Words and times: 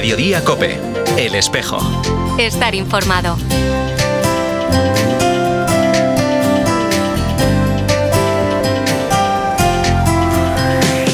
Mediodía 0.00 0.44
Cope, 0.44 0.78
El 1.16 1.34
Espejo. 1.34 1.78
Estar 2.38 2.72
informado. 2.76 3.36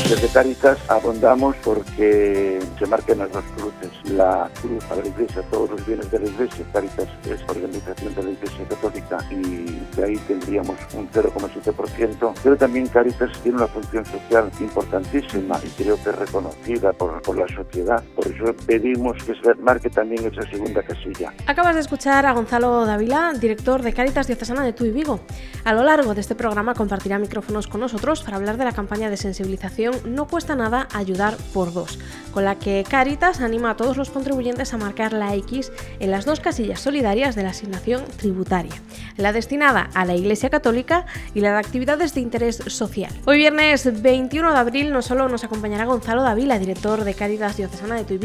Desde 0.07 0.29
Caritas 0.29 0.77
abondamos 0.89 1.57
porque 1.65 2.59
se 2.85 2.91
marquen 2.91 3.19
las 3.19 3.33
dos 3.33 3.45
cruces. 3.57 4.11
La 4.11 4.51
cruz 4.61 4.85
a 4.91 4.97
la 4.97 5.07
Iglesia, 5.07 5.43
todos 5.51 5.71
los 5.71 5.87
bienes 5.87 6.11
de 6.11 6.19
la 6.19 6.27
Iglesia. 6.27 6.65
Caritas 6.73 7.09
es 7.25 7.41
organización 7.49 8.15
de 8.15 8.23
la 8.23 8.31
Iglesia 8.31 8.69
Católica 8.69 9.19
y 9.31 9.97
de 9.97 10.05
ahí 10.05 10.17
tendríamos 10.29 10.77
un 10.95 11.09
0,7%. 11.11 12.35
Pero 12.43 12.57
también 12.57 12.87
Caritas 12.89 13.31
tiene 13.43 13.59
una 13.59 13.67
función 13.69 14.05
social 14.05 14.51
importantísima 14.61 15.59
y 15.65 15.69
creo 15.83 15.97
que 16.03 16.11
es 16.11 16.17
reconocida 16.17 16.93
por, 16.93 17.23
por 17.23 17.39
la 17.39 17.49
sociedad. 17.49 18.03
Por 18.15 18.27
eso 18.27 18.55
pedimos 18.67 19.23
que 19.25 19.35
se 19.35 19.55
marque 19.55 19.89
también 19.89 20.27
esa 20.27 20.43
segunda 20.51 20.83
casilla. 20.83 21.33
Acabas 21.47 21.75
de 21.75 21.81
escuchar 21.81 22.27
a 22.27 22.33
Gonzalo 22.33 22.85
Dávila, 22.85 23.33
director 23.41 23.83
de 23.83 23.93
Caritas 23.93 24.27
Diocesana 24.27 24.63
de 24.63 24.73
Tuy 24.73 24.91
Vigo. 24.91 25.21
A 25.65 25.73
lo 25.73 25.83
largo 25.83 26.15
de 26.15 26.21
este 26.21 26.35
programa 26.35 26.75
compartirá 26.75 27.19
micrófonos 27.19 27.67
con 27.67 27.81
nosotros 27.81 28.23
para 28.23 28.37
hablar 28.37 28.59
de 28.59 28.65
la 28.65 28.73
campaña 28.73 29.09
de 29.09 29.17
sensibilización 29.17 29.95
No 30.05 30.27
cuesta 30.27 30.55
nada 30.55 30.89
ayudar 30.93 31.37
por 31.55 31.73
dos, 31.73 31.99
con 32.35 32.45
la 32.45 32.59
que 32.59 32.85
Caritas 32.87 33.41
anima 33.41 33.71
a 33.71 33.77
todos 33.77 33.97
los 33.97 34.11
contribuyentes 34.11 34.75
a 34.75 34.77
marcar 34.77 35.13
la 35.13 35.35
X 35.37 35.71
en 36.01 36.11
las 36.11 36.25
dos 36.25 36.41
casillas 36.41 36.81
solidarias 36.81 37.37
de 37.37 37.45
la 37.45 37.51
asignación 37.51 38.05
tributaria, 38.17 38.75
la 39.17 39.33
destinada 39.33 39.89
a 39.95 40.05
la 40.05 40.17
Iglesia 40.17 40.51
Católica 40.51 41.07
y 41.33 41.41
la 41.41 41.53
de 41.53 41.59
actividades 41.59 42.13
de 42.13 42.21
interés 42.21 42.57
social. 42.67 43.13
Hoy 43.25 43.39
viernes 43.39 44.03
21 44.03 44.51
de 44.53 44.59
abril 44.59 44.93
no 44.93 45.01
solo 45.01 45.29
nos 45.29 45.45
acompañará 45.45 45.85
Gonzalo 45.85 46.23
Dávila, 46.23 46.59
director 46.59 47.05
de 47.05 47.15
Caritas 47.15 47.57
Diocesana 47.57 47.95
de 47.95 48.05
Tuy 48.05 48.25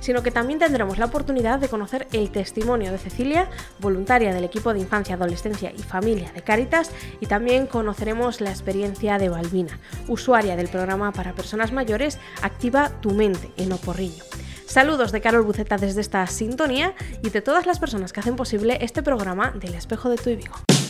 sino 0.00 0.22
que 0.22 0.30
también 0.30 0.58
tendremos 0.58 0.98
la 0.98 1.06
oportunidad 1.06 1.58
de 1.58 1.68
conocer 1.68 2.06
el 2.12 2.30
testimonio 2.30 2.92
de 2.92 2.98
Cecilia, 2.98 3.48
voluntaria 3.78 4.34
del 4.34 4.44
equipo 4.44 4.74
de 4.74 4.80
infancia, 4.80 5.14
adolescencia 5.14 5.72
y 5.74 5.82
familia 5.82 6.30
de 6.32 6.42
Caritas, 6.42 6.90
y 7.20 7.26
también 7.26 7.66
conoceremos 7.66 8.42
la 8.42 8.50
experiencia 8.50 9.16
de 9.16 9.30
Balbina, 9.30 9.78
usuaria 10.08 10.56
del 10.56 10.68
programa 10.68 11.12
para 11.12 11.32
personas 11.32 11.72
mayores 11.72 12.18
Activa 12.42 12.90
tu 13.00 13.12
mente 13.12 13.45
en 13.56 13.72
Oporriño. 13.72 14.24
Saludos 14.66 15.12
de 15.12 15.20
Carol 15.20 15.42
Buceta 15.42 15.76
desde 15.76 16.00
esta 16.00 16.26
sintonía 16.26 16.94
y 17.22 17.30
de 17.30 17.40
todas 17.40 17.66
las 17.66 17.78
personas 17.78 18.12
que 18.12 18.20
hacen 18.20 18.36
posible 18.36 18.78
este 18.80 19.02
programa 19.02 19.52
del 19.52 19.74
espejo 19.74 20.08
de 20.08 20.16
tu 20.16 20.30
Vigo. 20.30 20.85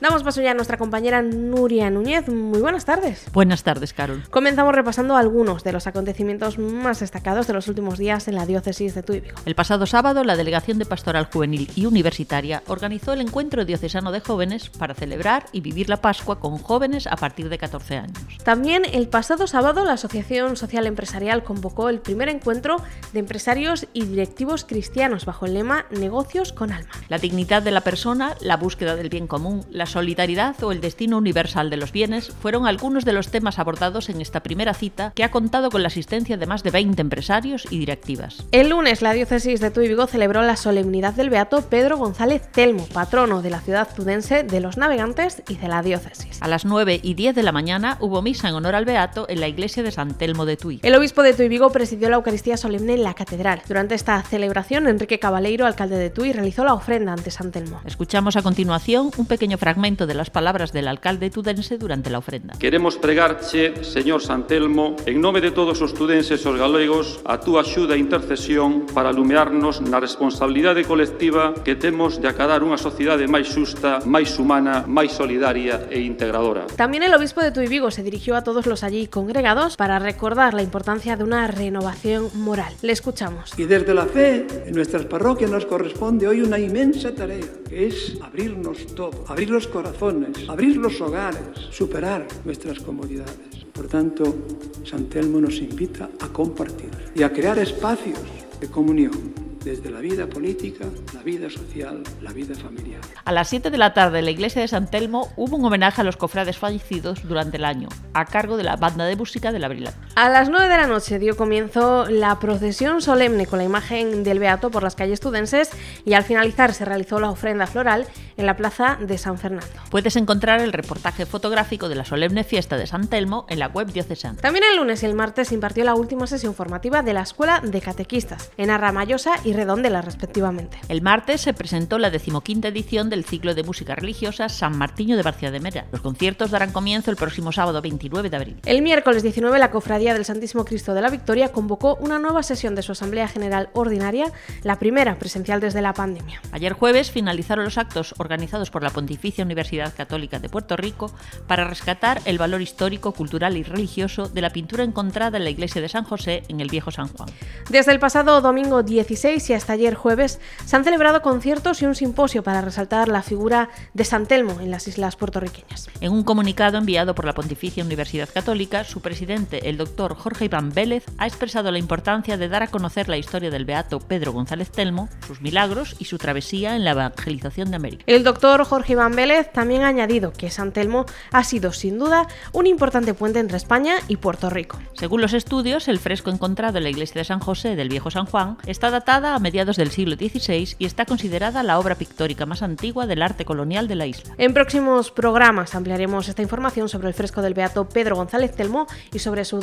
Damos 0.00 0.22
paso 0.22 0.40
ya 0.40 0.52
a 0.52 0.54
nuestra 0.54 0.76
compañera 0.76 1.22
Nuria 1.22 1.90
Núñez. 1.90 2.28
Muy 2.28 2.60
buenas 2.60 2.84
tardes. 2.84 3.26
Buenas 3.32 3.64
tardes, 3.64 3.92
Carol. 3.92 4.22
Comenzamos 4.30 4.72
repasando 4.72 5.16
algunos 5.16 5.64
de 5.64 5.72
los 5.72 5.88
acontecimientos 5.88 6.56
más 6.56 7.00
destacados 7.00 7.48
de 7.48 7.54
los 7.54 7.66
últimos 7.66 7.98
días 7.98 8.28
en 8.28 8.36
la 8.36 8.46
diócesis 8.46 8.94
de 8.94 9.02
Tuy. 9.02 9.24
El 9.44 9.56
pasado 9.56 9.86
sábado, 9.86 10.22
la 10.22 10.36
Delegación 10.36 10.78
de 10.78 10.84
Pastoral 10.84 11.28
Juvenil 11.32 11.68
y 11.74 11.86
Universitaria 11.86 12.62
organizó 12.68 13.12
el 13.12 13.22
Encuentro 13.22 13.64
Diocesano 13.64 14.12
de 14.12 14.20
Jóvenes 14.20 14.70
para 14.70 14.94
celebrar 14.94 15.46
y 15.50 15.62
vivir 15.62 15.88
la 15.88 15.96
Pascua 15.96 16.38
con 16.38 16.58
jóvenes 16.58 17.08
a 17.08 17.16
partir 17.16 17.48
de 17.48 17.58
14 17.58 17.96
años. 17.96 18.18
También 18.44 18.84
el 18.92 19.08
pasado 19.08 19.48
sábado, 19.48 19.84
la 19.84 19.94
Asociación 19.94 20.56
Social 20.56 20.86
Empresarial 20.86 21.42
convocó 21.42 21.88
el 21.88 21.98
primer 21.98 22.28
encuentro 22.28 22.76
de 23.12 23.18
empresarios 23.18 23.88
y 23.92 24.04
directivos 24.04 24.64
cristianos 24.64 25.24
bajo 25.24 25.46
el 25.46 25.54
lema 25.54 25.86
Negocios 25.90 26.52
con 26.52 26.70
alma. 26.70 26.90
La 27.08 27.18
dignidad 27.18 27.62
de 27.62 27.72
la 27.72 27.80
persona, 27.80 28.36
la 28.40 28.56
búsqueda 28.56 28.94
del 28.94 29.08
bien 29.08 29.26
común, 29.26 29.66
la 29.70 29.87
solidaridad 29.88 30.62
o 30.62 30.72
el 30.72 30.80
destino 30.80 31.18
universal 31.18 31.70
de 31.70 31.76
los 31.76 31.92
bienes 31.92 32.32
fueron 32.40 32.66
algunos 32.66 33.04
de 33.04 33.12
los 33.12 33.30
temas 33.30 33.58
abordados 33.58 34.08
en 34.08 34.20
esta 34.20 34.42
primera 34.42 34.74
cita 34.74 35.12
que 35.14 35.24
ha 35.24 35.30
contado 35.30 35.70
con 35.70 35.82
la 35.82 35.88
asistencia 35.88 36.36
de 36.36 36.46
más 36.46 36.62
de 36.62 36.70
20 36.70 37.00
empresarios 37.00 37.66
y 37.70 37.78
directivas. 37.78 38.44
El 38.52 38.70
lunes 38.70 39.02
la 39.02 39.12
diócesis 39.12 39.60
de 39.60 39.70
Tuy 39.70 39.88
Vigo 39.88 40.06
celebró 40.06 40.42
la 40.42 40.56
solemnidad 40.56 41.14
del 41.14 41.30
beato 41.30 41.62
Pedro 41.62 41.96
González 41.96 42.42
Telmo, 42.52 42.86
patrono 42.86 43.42
de 43.42 43.50
la 43.50 43.60
ciudad 43.60 43.88
tudense, 43.94 44.44
de 44.44 44.60
los 44.60 44.76
navegantes 44.76 45.42
y 45.48 45.56
de 45.56 45.68
la 45.68 45.82
diócesis. 45.82 46.40
A 46.42 46.48
las 46.48 46.64
9 46.64 47.00
y 47.02 47.14
10 47.14 47.34
de 47.34 47.42
la 47.42 47.52
mañana 47.52 47.96
hubo 48.00 48.22
misa 48.22 48.48
en 48.48 48.54
honor 48.54 48.74
al 48.74 48.84
beato 48.84 49.26
en 49.28 49.40
la 49.40 49.48
iglesia 49.48 49.82
de 49.82 49.90
San 49.90 50.14
Telmo 50.14 50.44
de 50.44 50.56
Tuy. 50.56 50.80
El 50.82 50.94
obispo 50.94 51.22
de 51.22 51.34
Tuy 51.34 51.48
Vigo 51.48 51.70
presidió 51.70 52.10
la 52.10 52.16
Eucaristía 52.16 52.56
solemne 52.56 52.94
en 52.94 53.02
la 53.02 53.14
catedral. 53.14 53.62
Durante 53.66 53.94
esta 53.94 54.22
celebración, 54.22 54.86
Enrique 54.86 55.18
Cabaleiro, 55.18 55.66
alcalde 55.66 55.96
de 55.96 56.10
Tuy, 56.10 56.32
realizó 56.32 56.64
la 56.64 56.74
ofrenda 56.74 57.12
ante 57.12 57.30
San 57.30 57.50
Telmo. 57.50 57.80
Escuchamos 57.84 58.36
a 58.36 58.42
continuación 58.42 59.10
un 59.16 59.26
pequeño 59.26 59.56
fragmento 59.58 59.77
fragmento 59.78 60.08
de 60.08 60.14
las 60.14 60.30
palabras 60.30 60.72
del 60.72 60.88
alcalde 60.88 61.30
tudense 61.30 61.78
durante 61.78 62.10
la 62.10 62.18
ofrenda. 62.18 62.54
Queremos 62.58 62.96
pregarche, 62.96 63.84
señor 63.84 64.20
Santelmo, 64.22 64.96
en 65.06 65.20
nome 65.20 65.40
de 65.40 65.52
todos 65.52 65.80
os 65.80 65.94
tudenses 65.94 66.42
e 66.42 66.48
os 66.50 66.58
galegos, 66.58 67.22
a 67.22 67.38
túa 67.38 67.62
axuda 67.62 67.94
e 67.94 68.02
intercesión 68.02 68.90
para 68.90 69.14
alumearnos 69.14 69.78
na 69.78 70.02
responsabilidade 70.02 70.82
colectiva 70.82 71.54
que 71.62 71.78
temos 71.78 72.18
de 72.18 72.26
acadar 72.26 72.66
unha 72.66 72.74
sociedade 72.74 73.30
máis 73.30 73.54
xusta, 73.54 74.02
máis 74.02 74.34
humana, 74.34 74.82
máis 74.82 75.14
solidaria 75.14 75.86
e 75.94 76.02
integradora. 76.02 76.66
También 76.74 77.06
el 77.06 77.14
obispo 77.14 77.38
de 77.38 77.54
Tuibigo 77.54 77.94
se 77.94 78.02
dirigió 78.02 78.34
a 78.34 78.42
todos 78.42 78.66
los 78.66 78.82
allí 78.82 79.06
congregados 79.06 79.78
para 79.78 80.02
recordar 80.02 80.58
la 80.58 80.66
importancia 80.66 81.14
de 81.14 81.22
una 81.22 81.46
renovación 81.46 82.34
moral. 82.34 82.74
Le 82.82 82.90
escuchamos. 82.90 83.54
Y 83.54 83.70
desde 83.70 83.94
la 83.94 84.10
fe, 84.10 84.42
en 84.66 84.74
nuestras 84.74 85.06
parroquias 85.06 85.54
nos 85.54 85.70
corresponde 85.70 86.26
hoy 86.26 86.42
una 86.42 86.58
inmensa 86.58 87.14
tarea, 87.14 87.46
que 87.68 87.86
es 87.86 88.18
abrirnos 88.18 88.82
todo, 88.98 89.22
abrirnos 89.28 89.67
corazones, 89.68 90.48
abrir 90.48 90.76
los 90.76 91.00
hogares, 91.00 91.40
superar 91.70 92.26
nuestras 92.44 92.78
comodidades. 92.80 93.64
Por 93.72 93.86
tanto, 93.86 94.36
San 94.84 95.04
Telmo 95.04 95.40
nos 95.40 95.58
invita 95.58 96.10
a 96.20 96.28
compartir 96.28 96.90
y 97.14 97.22
a 97.22 97.32
crear 97.32 97.58
espacios 97.58 98.18
de 98.60 98.68
comunión 98.68 99.48
desde 99.64 99.90
la 99.90 100.00
vida 100.00 100.26
política, 100.26 100.86
la 101.14 101.22
vida 101.22 101.50
social, 101.50 102.02
la 102.22 102.32
vida 102.32 102.54
familiar. 102.54 103.00
A 103.24 103.32
las 103.32 103.48
7 103.48 103.70
de 103.70 103.78
la 103.78 103.92
tarde 103.92 104.20
en 104.20 104.24
la 104.24 104.30
iglesia 104.30 104.62
de 104.62 104.68
San 104.68 104.90
Telmo 104.90 105.28
hubo 105.36 105.56
un 105.56 105.64
homenaje 105.64 106.00
a 106.00 106.04
los 106.04 106.16
cofrades 106.16 106.56
fallecidos 106.56 107.26
durante 107.26 107.56
el 107.58 107.64
año, 107.64 107.88
a 108.14 108.24
cargo 108.24 108.56
de 108.56 108.64
la 108.64 108.76
banda 108.76 109.04
de 109.04 109.16
música 109.16 109.52
del 109.52 109.64
Abril. 109.64 109.88
A 110.20 110.28
las 110.28 110.48
9 110.48 110.66
de 110.66 110.76
la 110.76 110.88
noche 110.88 111.20
dio 111.20 111.36
comienzo 111.36 112.06
la 112.08 112.40
procesión 112.40 113.00
solemne 113.00 113.46
con 113.46 113.60
la 113.60 113.64
imagen 113.64 114.24
del 114.24 114.40
Beato 114.40 114.68
por 114.68 114.82
las 114.82 114.96
calles 114.96 115.20
tudenses 115.20 115.70
y 116.04 116.14
al 116.14 116.24
finalizar 116.24 116.74
se 116.74 116.84
realizó 116.84 117.20
la 117.20 117.30
ofrenda 117.30 117.68
floral 117.68 118.04
en 118.36 118.46
la 118.46 118.56
plaza 118.56 118.98
de 119.00 119.16
San 119.16 119.38
Fernando. 119.38 119.68
Puedes 119.90 120.16
encontrar 120.16 120.60
el 120.60 120.72
reportaje 120.72 121.24
fotográfico 121.24 121.88
de 121.88 121.94
la 121.94 122.04
solemne 122.04 122.42
fiesta 122.42 122.76
de 122.76 122.88
San 122.88 123.06
Telmo 123.06 123.46
en 123.48 123.60
la 123.60 123.68
web 123.68 123.92
diocesana. 123.92 124.40
También 124.40 124.64
el 124.68 124.78
lunes 124.78 125.04
y 125.04 125.06
el 125.06 125.14
martes 125.14 125.48
se 125.48 125.54
impartió 125.54 125.84
la 125.84 125.94
última 125.94 126.26
sesión 126.26 126.52
formativa 126.52 127.02
de 127.02 127.12
la 127.12 127.22
Escuela 127.22 127.60
de 127.62 127.80
Catequistas 127.80 128.50
en 128.56 128.70
Arramayosa 128.70 129.34
y 129.44 129.52
Redondela 129.52 130.02
respectivamente. 130.02 130.80
El 130.88 131.00
martes 131.00 131.42
se 131.42 131.54
presentó 131.54 131.96
la 131.96 132.10
decimoquinta 132.10 132.66
edición 132.66 133.08
del 133.08 133.24
ciclo 133.24 133.54
de 133.54 133.62
música 133.62 133.94
religiosa 133.94 134.48
San 134.48 134.76
Martiño 134.78 135.16
de 135.16 135.22
Barcia 135.22 135.52
de 135.52 135.60
Mera. 135.60 135.86
Los 135.92 136.00
conciertos 136.00 136.50
darán 136.50 136.72
comienzo 136.72 137.12
el 137.12 137.16
próximo 137.16 137.52
sábado 137.52 137.80
29 137.82 138.30
de 138.30 138.36
abril. 138.36 138.60
El 138.66 138.82
miércoles 138.82 139.22
19 139.22 139.56
la 139.60 139.70
Cofradía 139.70 140.07
del 140.14 140.24
Santísimo 140.24 140.64
Cristo 140.64 140.94
de 140.94 141.02
la 141.02 141.10
Victoria 141.10 141.52
convocó 141.52 141.96
una 141.96 142.18
nueva 142.18 142.42
sesión 142.42 142.74
de 142.74 142.82
su 142.82 142.92
Asamblea 142.92 143.28
General 143.28 143.70
Ordinaria, 143.72 144.32
la 144.62 144.78
primera 144.78 145.18
presencial 145.18 145.60
desde 145.60 145.82
la 145.82 145.94
pandemia. 145.94 146.40
Ayer 146.52 146.72
jueves 146.72 147.10
finalizaron 147.10 147.64
los 147.64 147.78
actos 147.78 148.14
organizados 148.18 148.70
por 148.70 148.82
la 148.82 148.90
Pontificia 148.90 149.44
Universidad 149.44 149.94
Católica 149.94 150.38
de 150.38 150.48
Puerto 150.48 150.76
Rico 150.76 151.12
para 151.46 151.64
rescatar 151.64 152.20
el 152.24 152.38
valor 152.38 152.62
histórico, 152.62 153.12
cultural 153.12 153.56
y 153.56 153.62
religioso 153.62 154.28
de 154.28 154.40
la 154.40 154.50
pintura 154.50 154.84
encontrada 154.84 155.38
en 155.38 155.44
la 155.44 155.50
iglesia 155.50 155.80
de 155.80 155.88
San 155.88 156.04
José 156.04 156.42
en 156.48 156.60
el 156.60 156.68
Viejo 156.68 156.90
San 156.90 157.08
Juan. 157.08 157.28
Desde 157.70 157.92
el 157.92 158.00
pasado 158.00 158.40
domingo 158.40 158.82
16 158.82 159.50
y 159.50 159.54
hasta 159.54 159.74
ayer 159.74 159.94
jueves 159.94 160.40
se 160.64 160.76
han 160.76 160.84
celebrado 160.84 161.22
conciertos 161.22 161.82
y 161.82 161.86
un 161.86 161.94
simposio 161.94 162.42
para 162.42 162.60
resaltar 162.60 163.08
la 163.08 163.22
figura 163.22 163.68
de 163.94 164.04
San 164.04 164.26
Telmo 164.26 164.60
en 164.60 164.70
las 164.70 164.88
islas 164.88 165.16
puertorriqueñas. 165.16 165.88
En 166.00 166.12
un 166.12 166.24
comunicado 166.24 166.78
enviado 166.78 167.14
por 167.14 167.24
la 167.24 167.34
Pontificia 167.34 167.84
Universidad 167.84 168.28
Católica, 168.32 168.84
su 168.84 169.00
presidente, 169.00 169.68
el 169.68 169.76
doctor 169.76 169.97
Jorge 169.98 170.44
Iván 170.44 170.70
Vélez, 170.70 171.04
ha 171.18 171.26
expresado 171.26 171.72
la 171.72 171.78
importancia 171.78 172.36
de 172.36 172.48
dar 172.48 172.62
a 172.62 172.68
conocer 172.68 173.08
la 173.08 173.18
historia 173.18 173.50
del 173.50 173.64
beato 173.64 173.98
Pedro 173.98 174.32
González 174.32 174.70
Telmo, 174.70 175.08
sus 175.26 175.40
milagros 175.40 175.96
y 175.98 176.04
su 176.04 176.18
travesía 176.18 176.76
en 176.76 176.84
la 176.84 176.92
evangelización 176.92 177.70
de 177.70 177.76
América. 177.76 178.04
El 178.06 178.24
doctor 178.24 178.62
Jorge 178.64 178.92
Iván 178.92 179.16
Vélez 179.16 179.50
también 179.52 179.82
ha 179.82 179.88
añadido 179.88 180.32
que 180.32 180.50
San 180.50 180.72
Telmo 180.72 181.06
ha 181.32 181.44
sido 181.44 181.72
sin 181.72 181.98
duda 181.98 182.28
un 182.52 182.66
importante 182.66 183.14
puente 183.14 183.40
entre 183.40 183.56
España 183.56 183.96
y 184.06 184.16
Puerto 184.16 184.48
Rico. 184.50 184.78
Según 184.92 185.22
los 185.22 185.32
estudios, 185.32 185.88
el 185.88 185.98
fresco 185.98 186.30
encontrado 186.30 186.78
en 186.78 186.84
la 186.84 186.90
iglesia 186.90 187.20
de 187.20 187.24
San 187.24 187.40
José 187.40 187.74
del 187.74 187.88
Viejo 187.88 188.10
San 188.10 188.26
Juan 188.26 188.58
está 188.66 188.90
datada 188.90 189.08
datada 189.08 189.36
a 189.36 189.38
mediados 189.38 189.76
del 189.76 189.90
siglo 189.90 190.16
XVI 190.16 190.76
y 190.78 190.84
está 190.84 191.06
considerada 191.06 191.62
la 191.62 191.78
obra 191.78 191.94
pictórica 191.94 192.44
más 192.44 192.62
antigua 192.62 193.06
del 193.06 193.22
arte 193.22 193.44
colonial 193.46 193.88
de 193.88 193.94
la 193.94 194.06
isla. 194.06 194.34
En 194.36 194.52
próximos 194.52 195.10
programas 195.10 195.74
ampliaremos 195.74 196.28
esta 196.28 196.42
información 196.42 196.90
sobre 196.90 197.08
el 197.08 197.14
fresco 197.14 197.40
del 197.40 197.54
beato 197.54 197.88
Pedro 197.88 198.16
González 198.16 198.54
Telmo 198.54 198.86
y 199.12 199.20
sobre 199.20 199.46
su, 199.46 199.60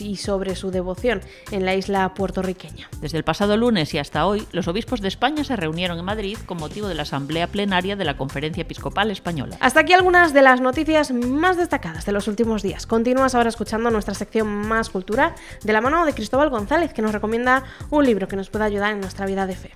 y 0.00 0.16
sobre 0.16 0.56
su 0.56 0.70
devoción 0.70 1.20
en 1.50 1.64
la 1.64 1.74
isla 1.74 2.14
puertorriqueña. 2.14 2.88
Desde 3.00 3.18
el 3.18 3.24
pasado 3.24 3.56
lunes 3.56 3.94
y 3.94 3.98
hasta 3.98 4.26
hoy, 4.26 4.46
los 4.52 4.68
obispos 4.68 5.00
de 5.00 5.08
España 5.08 5.44
se 5.44 5.56
reunieron 5.56 5.98
en 5.98 6.04
Madrid 6.04 6.38
con 6.46 6.58
motivo 6.58 6.88
de 6.88 6.94
la 6.94 7.02
asamblea 7.02 7.46
plenaria 7.46 7.96
de 7.96 8.04
la 8.04 8.16
Conferencia 8.16 8.62
Episcopal 8.62 9.10
Española. 9.10 9.56
Hasta 9.60 9.80
aquí 9.80 9.92
algunas 9.92 10.32
de 10.32 10.42
las 10.42 10.60
noticias 10.60 11.12
más 11.12 11.56
destacadas 11.56 12.06
de 12.06 12.12
los 12.12 12.28
últimos 12.28 12.62
días. 12.62 12.86
Continúas 12.86 13.34
ahora 13.34 13.48
escuchando 13.48 13.90
nuestra 13.90 14.14
sección 14.14 14.48
Más 14.48 14.90
Cultura 14.90 15.34
de 15.62 15.72
la 15.72 15.80
mano 15.80 16.04
de 16.04 16.14
Cristóbal 16.14 16.50
González, 16.50 16.92
que 16.92 17.02
nos 17.02 17.12
recomienda 17.12 17.64
un 17.90 18.04
libro 18.04 18.28
que 18.28 18.36
nos 18.36 18.50
pueda 18.50 18.64
ayudar 18.64 18.92
en 18.92 19.00
nuestra 19.00 19.26
vida 19.26 19.46
de 19.46 19.56
fe. 19.56 19.72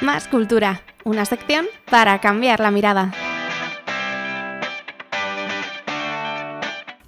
Más 0.00 0.28
Cultura, 0.28 0.82
una 1.04 1.24
sección 1.24 1.66
para 1.90 2.20
cambiar 2.20 2.60
la 2.60 2.70
mirada. 2.70 3.12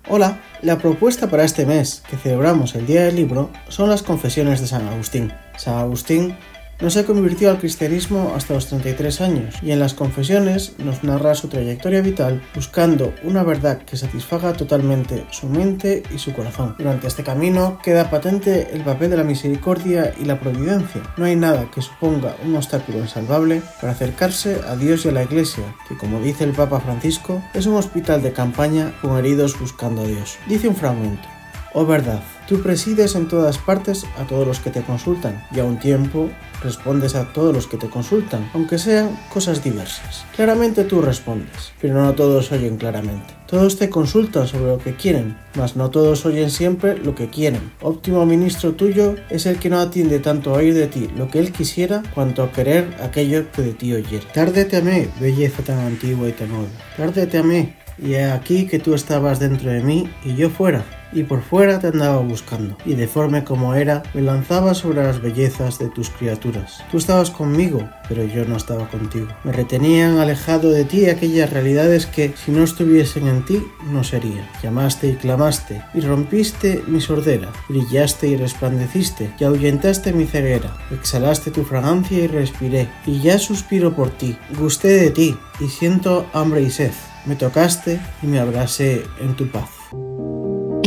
Hola, 0.08 0.40
la 0.62 0.78
propuesta 0.78 1.30
para 1.30 1.44
este 1.44 1.64
mes, 1.64 2.02
que 2.10 2.16
celebramos 2.16 2.74
el 2.74 2.86
Día 2.88 3.04
del 3.04 3.14
Libro, 3.14 3.50
son 3.68 3.88
las 3.88 4.02
Confesiones 4.02 4.60
de 4.60 4.66
San 4.66 4.88
Agustín. 4.88 5.32
San 5.56 5.78
Agustín 5.78 6.36
no 6.82 6.90
se 6.90 7.04
convirtió 7.04 7.48
al 7.48 7.58
cristianismo 7.58 8.32
hasta 8.36 8.54
los 8.54 8.66
33 8.66 9.20
años 9.20 9.54
y 9.62 9.70
en 9.70 9.78
las 9.78 9.94
confesiones 9.94 10.74
nos 10.78 11.04
narra 11.04 11.36
su 11.36 11.46
trayectoria 11.46 12.02
vital 12.02 12.42
buscando 12.54 13.14
una 13.22 13.44
verdad 13.44 13.82
que 13.82 13.96
satisfaga 13.96 14.52
totalmente 14.52 15.24
su 15.30 15.46
mente 15.46 16.02
y 16.12 16.18
su 16.18 16.32
corazón. 16.32 16.74
Durante 16.78 17.06
este 17.06 17.22
camino 17.22 17.78
queda 17.84 18.10
patente 18.10 18.70
el 18.72 18.82
papel 18.82 19.10
de 19.10 19.16
la 19.16 19.22
misericordia 19.22 20.12
y 20.20 20.24
la 20.24 20.40
providencia. 20.40 21.02
No 21.16 21.24
hay 21.24 21.36
nada 21.36 21.70
que 21.72 21.82
suponga 21.82 22.34
un 22.44 22.56
obstáculo 22.56 22.98
insalvable 22.98 23.62
para 23.80 23.92
acercarse 23.92 24.60
a 24.66 24.74
Dios 24.74 25.04
y 25.04 25.10
a 25.10 25.12
la 25.12 25.22
Iglesia, 25.22 25.76
que 25.88 25.96
como 25.96 26.20
dice 26.20 26.42
el 26.42 26.52
Papa 26.52 26.80
Francisco, 26.80 27.42
es 27.54 27.66
un 27.66 27.76
hospital 27.76 28.22
de 28.22 28.32
campaña 28.32 28.92
con 29.00 29.16
heridos 29.16 29.56
buscando 29.58 30.02
a 30.02 30.06
Dios. 30.06 30.36
Dice 30.48 30.66
un 30.66 30.74
fragmento. 30.74 31.28
Oh 31.74 31.86
verdad, 31.86 32.22
tú 32.52 32.60
presides 32.60 33.14
en 33.14 33.28
todas 33.28 33.56
partes 33.56 34.04
a 34.18 34.26
todos 34.26 34.46
los 34.46 34.60
que 34.60 34.68
te 34.68 34.82
consultan 34.82 35.42
y 35.52 35.60
a 35.60 35.64
un 35.64 35.78
tiempo 35.78 36.28
respondes 36.62 37.14
a 37.14 37.32
todos 37.32 37.54
los 37.54 37.66
que 37.66 37.78
te 37.78 37.88
consultan, 37.88 38.46
aunque 38.52 38.76
sean 38.76 39.18
cosas 39.32 39.64
diversas. 39.64 40.26
Claramente 40.36 40.84
tú 40.84 41.00
respondes, 41.00 41.72
pero 41.80 41.94
no 41.94 42.12
todos 42.12 42.52
oyen 42.52 42.76
claramente. 42.76 43.32
Todos 43.46 43.78
te 43.78 43.88
consultan 43.88 44.46
sobre 44.46 44.66
lo 44.66 44.76
que 44.76 44.94
quieren, 44.94 45.34
mas 45.54 45.76
no 45.76 45.88
todos 45.88 46.26
oyen 46.26 46.50
siempre 46.50 46.98
lo 46.98 47.14
que 47.14 47.30
quieren. 47.30 47.72
Óptimo 47.80 48.26
ministro 48.26 48.74
tuyo 48.74 49.16
es 49.30 49.46
el 49.46 49.58
que 49.58 49.70
no 49.70 49.80
atiende 49.80 50.18
tanto 50.18 50.50
a 50.50 50.58
oír 50.58 50.74
de 50.74 50.88
ti 50.88 51.08
lo 51.16 51.30
que 51.30 51.38
él 51.38 51.52
quisiera, 51.52 52.02
cuanto 52.14 52.42
a 52.42 52.52
querer 52.52 52.94
aquello 53.02 53.50
que 53.50 53.62
de 53.62 53.72
ti 53.72 53.94
oyera. 53.94 54.30
Tarde 54.34 54.66
te 54.66 54.76
amé, 54.76 55.08
belleza 55.18 55.62
tan 55.62 55.78
antigua 55.78 56.28
y 56.28 56.32
tan 56.32 56.50
nueva. 56.50 56.68
Tarde 56.98 57.26
te 57.26 57.38
amé, 57.38 57.76
y 57.96 58.12
he 58.12 58.30
aquí 58.30 58.66
que 58.66 58.78
tú 58.78 58.92
estabas 58.92 59.40
dentro 59.40 59.70
de 59.70 59.80
mí 59.80 60.10
y 60.22 60.34
yo 60.34 60.50
fuera 60.50 60.84
y 61.12 61.24
por 61.24 61.42
fuera 61.42 61.78
te 61.78 61.88
andaba 61.88 62.18
buscando, 62.18 62.76
y 62.84 62.94
deforme 62.94 63.44
como 63.44 63.74
era, 63.74 64.02
me 64.14 64.22
lanzaba 64.22 64.74
sobre 64.74 65.02
las 65.02 65.20
bellezas 65.20 65.78
de 65.78 65.88
tus 65.88 66.10
criaturas. 66.10 66.82
Tú 66.90 66.98
estabas 66.98 67.30
conmigo, 67.30 67.88
pero 68.08 68.24
yo 68.24 68.44
no 68.44 68.56
estaba 68.56 68.88
contigo. 68.88 69.28
Me 69.44 69.52
retenían 69.52 70.18
alejado 70.18 70.70
de 70.70 70.84
ti 70.84 71.08
aquellas 71.08 71.50
realidades 71.50 72.06
que, 72.06 72.34
si 72.36 72.50
no 72.50 72.64
estuviesen 72.64 73.28
en 73.28 73.44
ti, 73.44 73.62
no 73.90 74.04
serían. 74.04 74.48
Llamaste 74.62 75.08
y 75.08 75.16
clamaste, 75.16 75.82
y 75.94 76.00
rompiste 76.00 76.82
mi 76.86 77.00
sordera, 77.00 77.52
brillaste 77.68 78.28
y 78.28 78.36
resplandeciste, 78.36 79.32
y 79.38 79.44
ahuyentaste 79.44 80.12
mi 80.12 80.26
ceguera, 80.26 80.76
exhalaste 80.90 81.50
tu 81.50 81.64
fragancia 81.64 82.18
y 82.18 82.26
respiré, 82.26 82.88
y 83.06 83.20
ya 83.20 83.38
suspiro 83.38 83.94
por 83.94 84.10
ti, 84.10 84.36
gusté 84.58 84.88
de 84.88 85.10
ti, 85.10 85.36
y 85.60 85.68
siento 85.68 86.26
hambre 86.32 86.62
y 86.62 86.70
sed. 86.70 86.92
Me 87.26 87.36
tocaste 87.36 88.00
y 88.22 88.26
me 88.26 88.40
abracé 88.40 89.04
en 89.20 89.34
tu 89.36 89.48
paz 89.48 89.81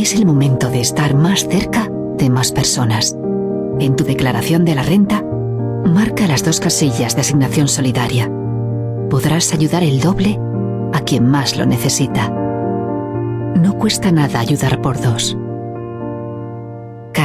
es 0.06 0.14
el 0.14 0.24
momento 0.24 0.70
de 0.70 0.80
estar 0.80 1.16
más 1.16 1.48
cerca 1.48 1.90
de 2.16 2.30
más 2.30 2.52
personas. 2.52 3.16
En 3.80 3.96
tu 3.96 4.04
declaración 4.04 4.64
de 4.64 4.76
la 4.76 4.84
renta, 4.84 5.20
marca 5.84 6.28
las 6.28 6.44
dos 6.44 6.60
casillas 6.60 7.16
de 7.16 7.22
asignación 7.22 7.66
solidaria. 7.66 8.30
Podrás 9.10 9.52
ayudar 9.52 9.82
el 9.82 10.00
doble 10.00 10.38
a 10.92 11.00
quien 11.00 11.28
más 11.28 11.56
lo 11.56 11.66
necesita. 11.66 12.28
No 12.30 13.76
cuesta 13.80 14.12
nada 14.12 14.38
ayudar 14.38 14.80
por 14.80 15.00
dos. 15.00 15.36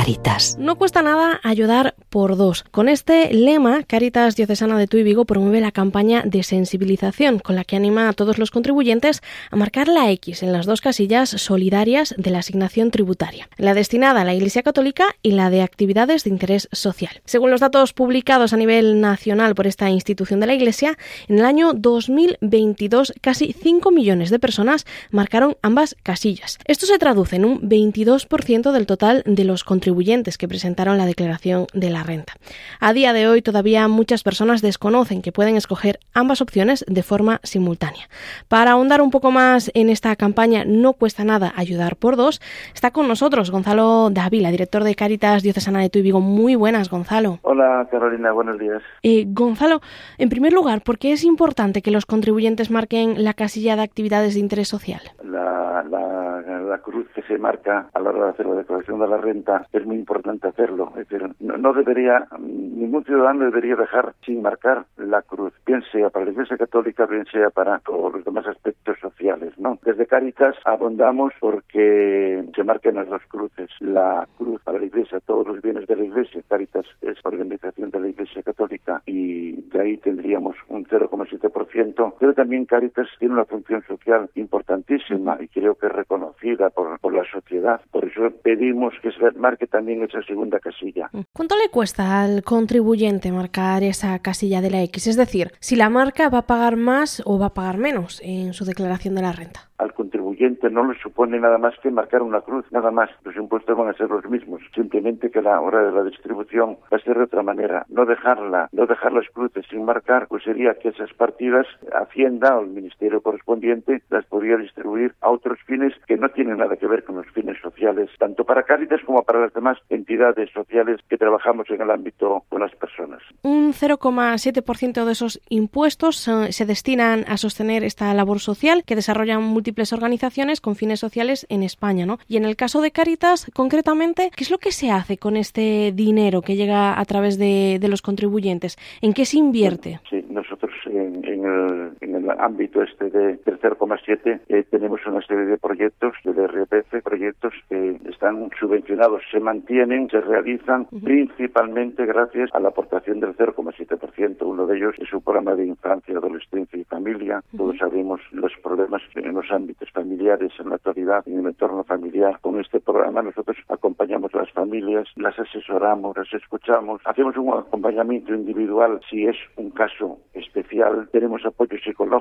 Caritas. 0.02 0.58
No 0.58 0.78
cuesta 0.78 1.04
nada 1.04 1.40
ayudar 1.44 1.94
por 2.10 2.36
dos. 2.36 2.66
Con 2.72 2.90
este 2.90 3.32
lema, 3.32 3.84
Caritas 3.84 4.36
Diocesana 4.36 4.80
de 4.80 4.88
Tuy 4.88 5.04
Vigo 5.04 5.26
promueve 5.26 5.62
la 5.62 5.72
campaña 5.72 6.24
de 6.26 6.42
sensibilización 6.42 7.38
con 7.38 7.56
la 7.56 7.66
que 7.66 7.76
anima 7.76 8.10
a 8.10 8.14
todos 8.14 8.40
los 8.40 8.50
contribuyentes 8.50 9.22
a 9.52 9.56
marcar 9.58 9.88
la 9.88 10.10
X 10.10 10.42
en 10.42 10.54
las 10.54 10.66
dos 10.66 10.82
casillas 10.82 11.30
solidarias 11.30 12.16
de 12.18 12.32
la 12.32 12.40
asignación 12.40 12.90
tributaria, 12.90 13.48
la 13.58 13.76
destinada 13.76 14.22
a 14.22 14.26
la 14.26 14.34
Iglesia 14.34 14.64
Católica 14.64 15.06
y 15.22 15.34
la 15.34 15.52
de 15.52 15.62
actividades 15.62 16.24
de 16.24 16.32
interés 16.32 16.68
social. 16.72 17.22
Según 17.26 17.52
los 17.52 17.60
datos 17.60 17.94
publicados 17.94 18.54
a 18.54 18.58
nivel 18.58 19.02
nacional 19.02 19.54
por 19.54 19.68
esta 19.68 19.92
institución 19.92 20.40
de 20.40 20.48
la 20.48 20.56
Iglesia, 20.56 20.98
en 21.28 21.38
el 21.38 21.46
año 21.46 21.74
2022 21.74 23.14
casi 23.22 23.54
5 23.54 23.92
millones 23.92 24.32
de 24.32 24.40
personas 24.40 24.88
marcaron 25.12 25.58
ambas 25.62 25.96
casillas. 26.02 26.58
Esto 26.66 26.88
se 26.88 26.98
traduce 26.98 27.36
en 27.36 27.46
un 27.46 27.62
22% 27.62 28.72
del 28.72 28.88
total 28.88 29.22
de 29.28 29.44
los 29.44 29.64
contribuyentes 29.64 29.91
contribuyentes 29.92 30.38
que 30.38 30.48
presentaron 30.48 30.98
la 30.98 31.06
declaración 31.06 31.66
de 31.74 31.90
la 31.90 32.04
renta. 32.04 32.34
A 32.80 32.94
día 32.94 33.12
de 33.12 33.28
hoy 33.28 33.42
todavía 33.42 33.90
muchas 33.90 34.24
personas 34.24 34.62
desconocen 34.62 35.22
que 35.22 35.34
pueden 35.34 35.58
escoger 35.58 36.00
ambas 36.14 36.42
opciones 36.42 36.86
de 36.88 37.04
forma 37.04 37.42
simultánea. 37.44 38.08
Para 38.48 38.72
ahondar 38.72 39.02
un 39.02 39.12
poco 39.12 39.32
más 39.32 39.70
en 39.74 39.90
esta 39.90 40.16
campaña 40.16 40.64
No 40.66 40.94
cuesta 40.94 41.26
nada 41.26 41.52
ayudar 41.58 41.98
por 41.98 42.16
dos, 42.16 42.40
está 42.74 42.92
con 42.92 43.10
nosotros 43.10 43.52
Gonzalo 43.52 44.10
Dávila, 44.12 44.50
director 44.50 44.86
de 44.86 44.96
Caritas 44.96 45.44
Diocesana 45.44 45.82
de 45.82 45.90
Tuy 45.90 46.04
Vigo. 46.04 46.22
Muy 46.22 46.56
buenas, 46.56 46.90
Gonzalo. 46.90 47.40
Hola, 47.42 47.86
Carolina, 47.92 48.32
buenos 48.32 48.58
días. 48.60 48.82
Eh, 49.04 49.26
Gonzalo, 49.28 49.82
en 50.18 50.30
primer 50.30 50.54
lugar, 50.54 50.84
¿por 50.84 51.00
qué 51.00 51.12
es 51.12 51.26
importante 51.26 51.82
que 51.82 51.92
los 51.92 52.06
contribuyentes 52.06 52.72
marquen 52.72 53.26
la 53.26 53.34
casilla 53.34 53.76
de 53.76 53.82
actividades 53.82 54.36
de 54.36 54.40
interés 54.40 54.70
social? 54.70 55.02
La, 55.22 55.84
la 55.84 56.78
cruz 56.78 57.08
que 57.14 57.22
se 57.24 57.38
marca 57.38 57.90
a 57.94 58.00
la 58.00 58.10
hora 58.10 58.26
de 58.26 58.30
hacer 58.32 58.46
la 58.46 58.56
declaración 58.56 59.00
de 59.00 59.08
la 59.08 59.18
renta 59.18 59.68
es 59.74 59.81
muy 59.86 59.98
importante 59.98 60.48
hacerlo. 60.48 60.92
Es 60.98 61.08
decir, 61.08 61.30
no, 61.40 61.74
debería, 61.74 62.28
ningún 62.40 63.04
ciudadano 63.06 63.46
debería 63.46 63.76
dejar 63.76 64.14
sin 64.26 64.42
marcar 64.42 64.86
la 64.98 65.22
cruz, 65.22 65.54
bien 65.66 65.82
sea 65.92 66.10
para 66.10 66.26
la 66.26 66.32
Iglesia 66.32 66.58
Católica, 66.58 67.06
bien 67.06 67.26
sea 67.32 67.50
para 67.50 67.80
todos 67.80 68.14
los 68.14 68.26
demás 68.26 68.46
aspectos 68.48 68.98
sociales. 69.00 69.54
¿no? 69.58 69.80
Desde 69.84 70.06
Caritas 70.06 70.56
abondamos 70.66 71.34
porque 71.40 72.44
se 72.56 72.64
marquen 72.64 72.96
las 72.96 73.08
dos 73.08 73.22
cruces. 73.28 73.70
La 73.80 74.28
cruz 74.38 74.62
para 74.64 74.80
la 74.80 74.86
Iglesia, 74.86 75.20
todos 75.26 75.48
los 75.48 75.62
bienes 75.62 75.88
de 75.88 75.96
la 75.96 76.04
Iglesia. 76.04 76.42
Caritas 76.48 76.86
es 77.02 77.18
organización 77.24 77.92
de 77.92 78.00
la 78.00 78.10
Iglesia 78.10 78.44
Católica 78.44 79.02
y 79.06 79.54
de 79.70 79.82
ahí 79.82 79.98
tendríamos 79.98 80.56
un 80.68 80.86
0,7%. 80.86 82.14
Pero 82.20 82.34
también 82.34 82.66
Caritas 82.66 83.08
tiene 83.20 83.36
una 83.36 83.46
función 83.46 83.84
social 83.84 84.30
importantísima 84.36 85.38
y 85.40 85.48
creo 85.48 85.76
que 85.76 85.88
es 85.88 85.92
reconocida 85.92 86.70
por, 86.70 87.00
por 87.00 87.14
la 87.14 87.24
sociedad. 87.32 87.82
Por 87.92 88.06
eso 88.06 88.32
pedimos 88.44 88.94
que 89.02 89.12
se 89.12 89.32
marque 89.38 89.62
que 89.62 89.68
también 89.72 90.04
esa 90.04 90.22
segunda 90.22 90.60
casilla. 90.60 91.10
Mm. 91.12 91.22
¿Cuánto 91.34 91.56
le 91.58 91.70
cuesta 91.70 92.22
al 92.22 92.44
contribuyente 92.44 93.32
marcar 93.32 93.84
esa 93.84 94.20
casilla 94.20 94.62
de 94.62 94.70
la 94.70 94.84
X? 94.84 95.08
Es 95.08 95.18
decir, 95.18 95.52
si 95.60 95.76
la 95.76 95.90
marca 95.90 96.30
va 96.30 96.40
a 96.40 96.48
pagar 96.48 96.76
más 96.76 97.24
o 97.26 97.40
va 97.40 97.48
a 97.48 97.54
pagar 97.54 97.78
menos 97.78 98.22
en 98.24 98.54
su 98.54 98.66
declaración 98.66 99.16
de 99.16 99.22
la 99.24 99.32
renta 99.32 99.72
al 99.82 99.94
contribuyente 99.94 100.70
no 100.70 100.84
le 100.86 100.98
supone 101.00 101.40
nada 101.40 101.58
más 101.58 101.74
que 101.82 101.90
marcar 101.90 102.22
una 102.22 102.42
cruz, 102.42 102.66
nada 102.72 102.92
más. 102.92 103.10
Los 103.24 103.36
impuestos 103.36 103.76
van 103.76 103.90
a 103.90 103.94
ser 103.94 104.10
los 104.10 104.24
mismos, 104.30 104.62
simplemente 104.76 105.32
que 105.32 105.42
la 105.42 105.60
hora 105.60 105.84
de 105.84 105.92
la 105.92 106.04
distribución 106.04 106.78
va 106.94 106.98
a 106.98 107.00
ser 107.00 107.18
de 107.18 107.24
otra 107.24 107.42
manera. 107.42 107.86
No 107.90 108.06
dejarla, 108.06 108.70
no 108.72 108.86
dejar 108.86 109.12
las 109.12 109.28
cruces 109.30 109.66
sin 109.70 109.84
marcar, 109.84 110.28
pues 110.28 110.44
sería 110.44 110.76
que 110.76 110.90
esas 110.90 111.12
partidas 111.14 111.66
Hacienda 111.94 112.58
o 112.58 112.62
el 112.62 112.70
ministerio 112.70 113.22
correspondiente 113.22 114.04
las 114.10 114.26
podría 114.26 114.58
distribuir 114.58 115.16
a 115.20 115.32
otros 115.32 115.58
fines 115.66 115.94
que 116.08 116.18
no 116.18 116.30
tienen 116.30 116.58
nada 116.58 116.78
que 116.78 116.88
ver 116.88 117.04
con 117.04 117.16
los 117.16 117.28
fines 117.32 117.60
sociales, 117.60 118.10
tanto 118.20 118.46
para 118.46 118.64
Cáritas 118.64 119.02
como 119.04 119.24
para 119.24 119.42
las 119.42 119.52
demás 119.62 119.78
entidades 119.90 120.50
sociales 120.52 121.00
que 121.08 121.18
trabajamos 121.18 121.70
en 121.70 121.82
el 121.82 121.92
ámbito 121.92 122.44
con 122.50 122.62
las 122.62 122.76
personas. 122.76 123.22
Un 123.44 123.74
0,7% 123.74 125.06
de 125.06 125.12
esos 125.12 125.40
impuestos 125.50 126.28
eh, 126.28 126.52
se 126.52 126.66
destinan 126.66 127.26
a 127.28 127.38
sostener 127.38 127.84
esta 127.84 128.12
labor 128.16 128.40
social 128.40 128.84
que 128.84 128.96
desarrollan 128.96 129.44
múltiples 129.44 129.94
organizaciones 129.94 130.62
con 130.62 130.76
fines 130.76 131.00
sociales 131.00 131.46
en 131.50 131.62
España, 131.62 132.08
¿no? 132.08 132.18
Y 132.28 132.38
en 132.38 132.46
el 132.46 132.56
caso 132.56 132.82
de 132.82 132.90
Caritas, 132.90 133.52
concretamente, 133.54 134.32
¿qué 134.36 134.44
es 134.44 134.50
lo 134.50 134.58
que 134.58 134.72
se 134.72 134.90
hace 134.90 135.18
con 135.18 135.38
este 135.38 135.92
dinero 135.94 136.42
que 136.42 136.56
llega 136.56 137.00
a 137.00 137.06
través 137.06 137.38
de, 137.38 137.80
los 137.88 138.02
contribuyentes? 138.02 138.78
¿En 139.02 139.14
qué 139.14 139.26
se 139.26 139.38
invierte? 139.38 140.00
Sí, 140.10 140.26
nosotros 140.30 140.72
en, 140.86 141.24
el, 141.26 142.11
ámbito 142.40 142.82
este 142.82 143.10
de, 143.10 143.38
del 143.38 143.60
0,7 143.60 144.42
eh, 144.48 144.64
tenemos 144.70 145.06
una 145.06 145.22
serie 145.22 145.46
de 145.46 145.58
proyectos 145.58 146.14
del 146.24 146.48
RPF, 146.48 147.04
proyectos 147.04 147.54
que 147.70 148.00
están 148.10 148.50
subvencionados, 148.60 149.24
se 149.32 149.40
mantienen, 149.40 150.10
se 150.10 150.22
realizan 150.22 150.86
principalmente 151.04 152.06
gracias 152.06 152.50
a 152.54 152.60
la 152.60 152.70
aportación 152.70 153.20
del 153.20 153.36
0,7%. 153.36 154.38
Uno 154.42 154.68
de 154.68 154.78
ellos 154.78 154.96
es 155.00 155.12
un 155.14 155.22
programa 155.22 155.56
de 155.56 155.66
infancia, 155.66 156.18
adolescencia 156.18 156.80
y 156.80 156.84
familia. 156.86 157.42
Todos 157.56 157.78
sabemos 157.78 158.22
los 158.32 158.52
problemas 158.64 159.02
en 159.16 159.34
los 159.34 159.50
ámbitos 159.52 159.90
familiares 159.92 160.52
en 160.60 160.70
la 160.70 160.76
actualidad, 160.76 161.28
en 161.28 161.40
el 161.40 161.48
entorno 161.48 161.84
familiar. 161.84 162.40
Con 162.42 162.60
este 162.60 162.80
programa 162.80 163.22
nosotros 163.22 163.58
acompañamos 163.70 164.34
a 164.36 164.40
las 164.40 164.52
familias, 164.52 165.08
las 165.16 165.38
asesoramos, 165.38 166.16
las 166.18 166.34
escuchamos, 166.34 167.02
hacemos 167.06 167.36
un 167.38 167.50
acompañamiento 167.54 168.34
individual 168.34 169.00
si 169.10 169.26
es 169.26 169.38
un 169.58 169.72
caso 169.72 170.20
especial, 170.34 171.10
tenemos 171.12 171.46
apoyo 171.46 171.78
psicológico 171.84 172.21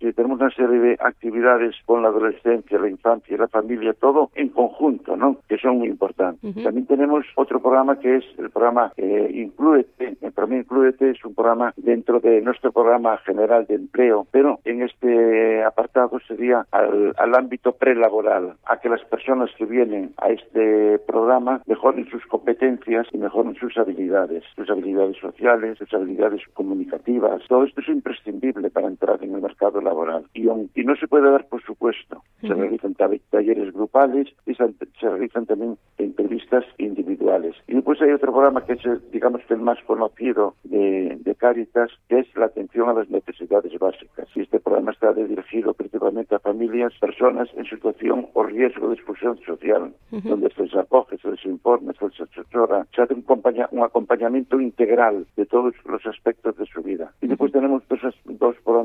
y 0.00 0.12
tenemos 0.12 0.40
una 0.40 0.50
serie 0.50 0.78
de 0.78 0.96
actividades 1.00 1.74
con 1.84 2.02
la 2.02 2.08
adolescencia, 2.08 2.78
la 2.78 2.88
infancia 2.88 3.36
la 3.36 3.48
familia, 3.48 3.92
todo 3.92 4.30
en 4.34 4.48
conjunto, 4.48 5.16
¿no? 5.16 5.36
Que 5.48 5.58
son 5.58 5.78
muy 5.78 5.88
importantes. 5.88 6.54
También 6.62 6.86
tenemos 6.86 7.24
otro 7.36 7.60
programa 7.60 7.98
que 7.98 8.16
es 8.16 8.24
el 8.38 8.50
programa 8.50 8.92
eh, 8.96 9.30
Inclúete. 9.34 10.16
El 10.20 10.32
programa 10.32 10.60
Inclúete 10.60 11.10
es 11.10 11.24
un 11.24 11.34
programa 11.34 11.72
dentro 11.76 12.20
de 12.20 12.40
nuestro 12.40 12.72
programa 12.72 13.18
general 13.18 13.66
de 13.66 13.74
empleo, 13.74 14.26
pero 14.30 14.60
en 14.64 14.82
este 14.82 15.64
apartado 15.64 16.18
sería 16.26 16.66
al, 16.70 17.14
al 17.16 17.34
ámbito 17.34 17.72
prelaboral, 17.72 18.54
a 18.66 18.78
que 18.78 18.88
las 18.88 19.04
personas 19.04 19.50
que 19.56 19.66
vienen 19.66 20.12
a 20.18 20.30
este 20.30 20.98
programa 21.00 21.62
mejoren 21.66 22.08
sus 22.08 22.24
competencias 22.26 23.06
y 23.12 23.18
mejoren 23.18 23.54
sus 23.56 23.76
habilidades, 23.76 24.44
sus 24.54 24.68
habilidades 24.70 25.16
sociales, 25.18 25.78
sus 25.78 25.92
habilidades 25.92 26.42
comunicativas. 26.54 27.42
Todo 27.48 27.64
esto 27.64 27.80
es 27.80 27.88
imprescindible 27.88 28.70
para 28.70 28.88
entrar 28.88 29.22
en 29.22 29.25
el 29.34 29.42
mercado 29.42 29.80
laboral. 29.80 30.24
Y, 30.34 30.48
y 30.48 30.84
no 30.84 30.96
se 30.96 31.08
puede 31.08 31.30
dar 31.30 31.46
por 31.48 31.62
supuesto. 31.62 32.22
Se 32.40 32.54
realizan 32.54 32.94
talleres 32.94 33.72
grupales 33.72 34.28
y 34.46 34.54
se, 34.54 34.72
realizan 35.00 35.46
también 35.46 35.76
entrevistas 35.98 36.64
individuales. 36.78 37.54
Y 37.66 37.74
después 37.74 38.00
hay 38.02 38.12
otro 38.12 38.32
programa 38.32 38.64
que 38.64 38.74
es, 38.74 39.10
digamos 39.10 39.42
que 39.46 39.54
el 39.54 39.60
más 39.60 39.78
conocido 39.86 40.54
de, 40.64 41.16
de 41.20 41.34
Cáritas, 41.34 41.90
que 42.08 42.20
es 42.20 42.36
la 42.36 42.46
atención 42.46 42.88
a 42.88 42.92
las 42.92 43.08
necesidades 43.10 43.76
básicas. 43.78 44.28
Y 44.34 44.42
este 44.42 44.60
programa 44.60 44.92
está 44.92 45.12
dirigido 45.12 45.74
principalmente 45.74 46.34
a 46.34 46.38
familias, 46.38 46.92
personas 47.00 47.48
en 47.56 47.64
situación 47.64 48.28
o 48.34 48.42
riesgo 48.44 48.88
de 48.88 48.94
expulsión 48.94 49.38
social, 49.40 49.92
donde 50.10 50.50
se 50.50 50.62
les 50.62 50.74
acoge, 50.74 51.18
se 51.18 51.30
les 51.30 51.44
informa, 51.44 51.92
se 51.98 52.06
les 52.06 52.20
asesora, 52.20 52.86
se 52.94 53.02
hace 53.02 53.14
un, 53.14 53.24
un 53.70 53.84
acompañamiento 53.84 54.60
integral 54.60 55.26
de 55.36 55.46
todos 55.46 55.74
los 55.84 56.04
aspectos 56.06 56.56
de 56.56 56.66
su 56.66 56.82
vida. 56.82 57.12
Y 57.20 57.28
después 57.28 57.52
tenemos 57.52 57.82
dos, 57.88 58.00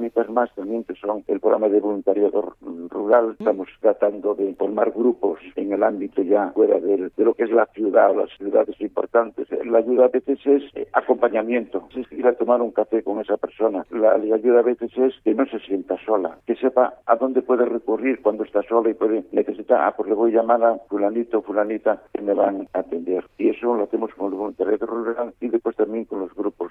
programas 0.10 0.32
más 0.32 0.56
también, 0.56 0.84
que 0.84 0.96
son 0.96 1.24
el 1.28 1.40
programa 1.40 1.68
de 1.70 1.80
voluntariado 1.80 2.56
rural. 2.90 3.36
Estamos 3.40 3.68
tratando 3.80 4.34
de 4.36 4.54
formar 4.56 4.92
grupos 4.92 5.40
en 5.56 5.74
el 5.74 5.84
ámbito 5.84 6.22
ya 6.22 6.52
fuera 6.52 6.80
de, 6.80 7.12
lo 7.18 7.34
que 7.34 7.44
es 7.44 7.52
la 7.52 7.66
ciudad 7.68 8.12
o 8.12 8.16
las 8.16 8.30
ciudades 8.38 8.80
importantes. 8.80 9.48
La 9.66 9.80
ayuda 9.80 10.06
a 10.06 10.10
veces 10.10 10.40
es 10.46 10.64
eh, 10.76 10.88
acompañamiento, 10.94 11.88
es 11.96 12.12
ir 12.12 12.26
a 12.28 12.34
tomar 12.34 12.62
un 12.62 12.72
café 12.72 13.04
con 13.04 13.20
esa 13.20 13.38
persona. 13.38 13.86
La, 13.92 14.14
ayuda 14.14 14.60
a 14.60 14.64
veces 14.64 14.92
es 14.98 15.14
que 15.24 15.34
no 15.34 15.46
se 15.46 15.60
sienta 15.60 15.98
sola, 16.06 16.38
que 16.46 16.56
sepa 16.56 16.96
a 17.06 17.16
dónde 17.16 17.42
puede 17.42 17.66
recurrir 17.66 18.22
cuando 18.22 18.44
está 18.44 18.62
sola 18.64 18.90
y 18.90 18.94
puede 18.94 19.24
necesitar, 19.32 19.82
ah, 19.82 19.94
pues 19.96 20.10
le 20.10 20.16
voy 20.16 20.32
a 20.32 20.36
llamar 20.36 20.64
a 20.64 20.78
fulanito 20.90 21.40
o 21.40 21.42
fulanita 21.42 22.02
que 22.14 22.22
me 22.22 22.34
van 22.34 22.68
a 22.74 22.80
atender. 22.80 23.26
Y 23.38 23.50
eso 23.50 23.76
lo 23.76 23.84
hacemos 23.84 24.14
con 24.16 24.32
el 24.32 24.38
voluntariado 24.38 24.86
rural 24.86 25.34
y 25.40 25.50
después 25.50 25.76
también 25.76 26.06
con 26.06 26.20
los 26.20 26.34
grupos 26.34 26.71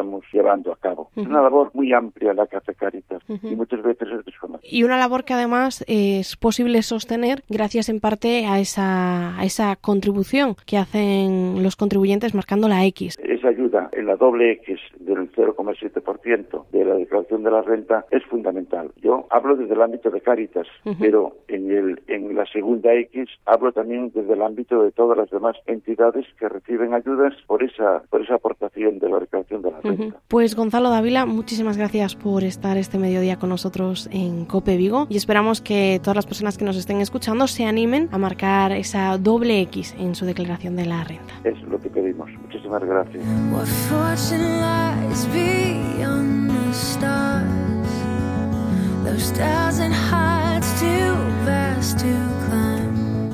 estamos 0.00 0.24
llevando 0.32 0.72
a 0.72 0.76
cabo. 0.76 1.10
Es 1.14 1.26
una 1.26 1.42
labor 1.42 1.70
muy 1.74 1.92
amplia 1.92 2.32
la 2.32 2.46
que 2.46 2.56
hace 2.56 2.74
Caritas 2.74 3.22
y 3.28 3.54
muchas 3.54 3.82
veces 3.82 4.08
es 4.08 4.24
desconocida. 4.24 4.68
Y 4.70 4.82
una 4.82 4.96
labor 4.96 5.24
que 5.24 5.34
además 5.34 5.84
es 5.86 6.36
posible 6.36 6.82
sostener 6.82 7.42
gracias 7.48 7.88
en 7.90 8.00
parte 8.00 8.46
a 8.46 8.58
esa, 8.58 9.38
a 9.38 9.44
esa 9.44 9.76
contribución 9.76 10.56
que 10.66 10.78
hacen 10.78 11.62
los 11.62 11.76
contribuyentes 11.76 12.34
marcando 12.34 12.68
la 12.68 12.84
X. 12.86 13.18
Esa 13.22 13.48
ayuda 13.48 13.90
en 13.92 14.06
la 14.06 14.16
doble 14.16 14.52
X 14.52 14.80
del 15.00 15.30
0,7% 15.32 16.64
de 16.70 16.84
la 16.84 16.94
declaración 16.94 17.42
de 17.42 17.50
la 17.50 17.62
renta 17.62 18.06
es 18.10 18.24
fundamental. 18.24 18.90
Yo 19.02 19.26
hablo 19.30 19.56
desde 19.56 19.74
el 19.74 19.82
ámbito 19.82 20.10
de 20.10 20.20
Caritas, 20.22 20.66
pero 20.98 21.36
en, 21.48 21.70
el, 21.70 22.00
en 22.06 22.34
la 22.34 22.46
segunda 22.46 22.94
X 22.94 23.28
hablo 23.44 23.72
también 23.72 24.10
desde 24.14 24.32
el 24.32 24.42
ámbito 24.42 24.82
de 24.82 24.92
todas 24.92 25.18
las 25.18 25.30
demás 25.30 25.56
entidades 25.66 26.26
que 26.38 26.48
reciben 26.48 26.94
ayudas 26.94 27.34
por 27.46 27.62
esa, 27.62 28.02
por 28.08 28.22
esa 28.22 28.36
aportación 28.36 28.98
de 28.98 29.08
la 29.08 29.20
declaración 29.20 29.62
de 29.62 29.70
la 29.70 29.80
renta. 29.80 29.89
Pues 30.28 30.54
Gonzalo 30.54 30.90
Dávila, 30.90 31.26
muchísimas 31.26 31.76
gracias 31.76 32.14
por 32.14 32.44
estar 32.44 32.76
este 32.76 32.98
mediodía 32.98 33.38
con 33.38 33.48
nosotros 33.48 34.08
en 34.12 34.44
Cope 34.44 34.76
Vigo 34.76 35.06
y 35.08 35.16
esperamos 35.16 35.60
que 35.60 36.00
todas 36.02 36.16
las 36.16 36.26
personas 36.26 36.58
que 36.58 36.64
nos 36.64 36.76
estén 36.76 37.00
escuchando 37.00 37.46
se 37.46 37.64
animen 37.64 38.08
a 38.12 38.18
marcar 38.18 38.72
esa 38.72 39.16
doble 39.18 39.60
X 39.62 39.94
en 39.98 40.14
su 40.14 40.24
declaración 40.26 40.76
de 40.76 40.86
la 40.86 41.04
renta. 41.04 41.34
Es 41.44 41.60
lo 41.62 41.80
que 41.80 41.88
pedimos. 41.88 42.30
Muchísimas 42.42 42.82
gracias. 42.84 43.24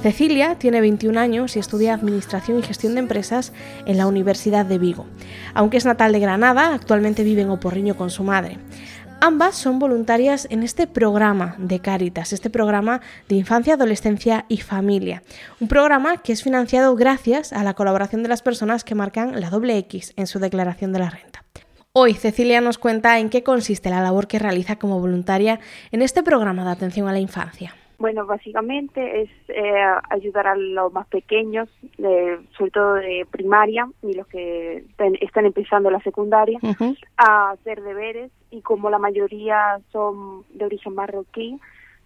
Cecilia 0.07 0.55
tiene 0.55 0.81
21 0.81 1.19
años 1.19 1.57
y 1.57 1.59
estudia 1.59 1.93
Administración 1.93 2.61
y 2.61 2.63
Gestión 2.63 2.95
de 2.95 3.01
Empresas 3.01 3.53
en 3.87 3.99
la 3.99 4.07
Universidad 4.07 4.65
de 4.65 4.79
Vigo. 4.79 5.05
Aunque 5.53 5.79
es 5.79 5.85
natal 5.85 6.13
de 6.13 6.21
Granada, 6.21 6.75
actualmente 6.75 7.25
vive 7.25 7.43
en 7.43 7.51
Oporriño 7.51 7.97
con 7.97 8.11
su 8.11 8.23
madre. 8.23 8.59
Ambas 9.21 9.57
son 9.57 9.81
voluntarias 9.81 10.47
en 10.49 10.63
este 10.63 10.87
programa 10.87 11.57
de 11.59 11.81
Cáritas, 11.81 12.33
este 12.33 12.51
programa 12.51 13.01
de 13.29 13.35
infancia, 13.35 13.75
adolescencia 13.75 14.45
y 14.49 14.59
familia. 14.59 15.25
Un 15.59 15.67
programa 15.67 16.19
que 16.19 16.33
es 16.33 16.45
financiado 16.45 16.95
gracias 16.95 17.53
a 17.53 17.65
la 17.65 17.75
colaboración 17.75 18.23
de 18.23 18.29
las 18.29 18.43
personas 18.43 18.85
que 18.85 18.95
marcan 18.95 19.41
la 19.41 19.51
doble 19.51 19.77
X 19.79 20.13
en 20.15 20.29
su 20.29 20.39
declaración 20.39 20.93
de 20.93 21.01
la 21.01 21.11
renta. 21.11 21.43
Hoy 21.93 22.15
Cecilia 22.15 22.61
nos 22.61 22.79
cuenta 22.79 23.19
en 23.19 23.29
qué 23.29 23.43
consiste 23.43 23.91
la 23.91 24.03
labor 24.03 24.29
que 24.29 24.39
realiza 24.39 24.77
como 24.77 25.01
voluntaria 25.01 25.59
en 25.91 26.03
este 26.03 26.23
programa 26.23 26.65
de 26.65 26.71
atención 26.71 27.09
a 27.09 27.13
la 27.13 27.19
infancia. 27.19 27.75
Bueno, 27.99 28.27
básicamente 28.27 29.23
es 29.23 29.31
eh, 29.49 29.85
ayudar 30.11 30.47
a 30.47 30.57
los 30.57 30.93
más 30.93 31.07
pequeños, 31.07 31.69
sobre 32.57 32.71
todo 32.71 32.95
de 32.95 33.27
primaria 33.31 33.89
y 34.03 34.13
los 34.13 34.27
que 34.27 34.85
están 35.21 35.47
empezando 35.47 35.91
la 35.91 36.01
secundaria, 36.01 36.59
a 37.17 37.51
hacer 37.53 37.83
deberes 37.83 38.31
y 38.51 38.61
como 38.61 38.91
la 38.91 38.99
mayoría 38.99 39.79
son 39.93 40.45
de 40.53 40.67
origen 40.67 40.95
marroquí, 40.95 41.59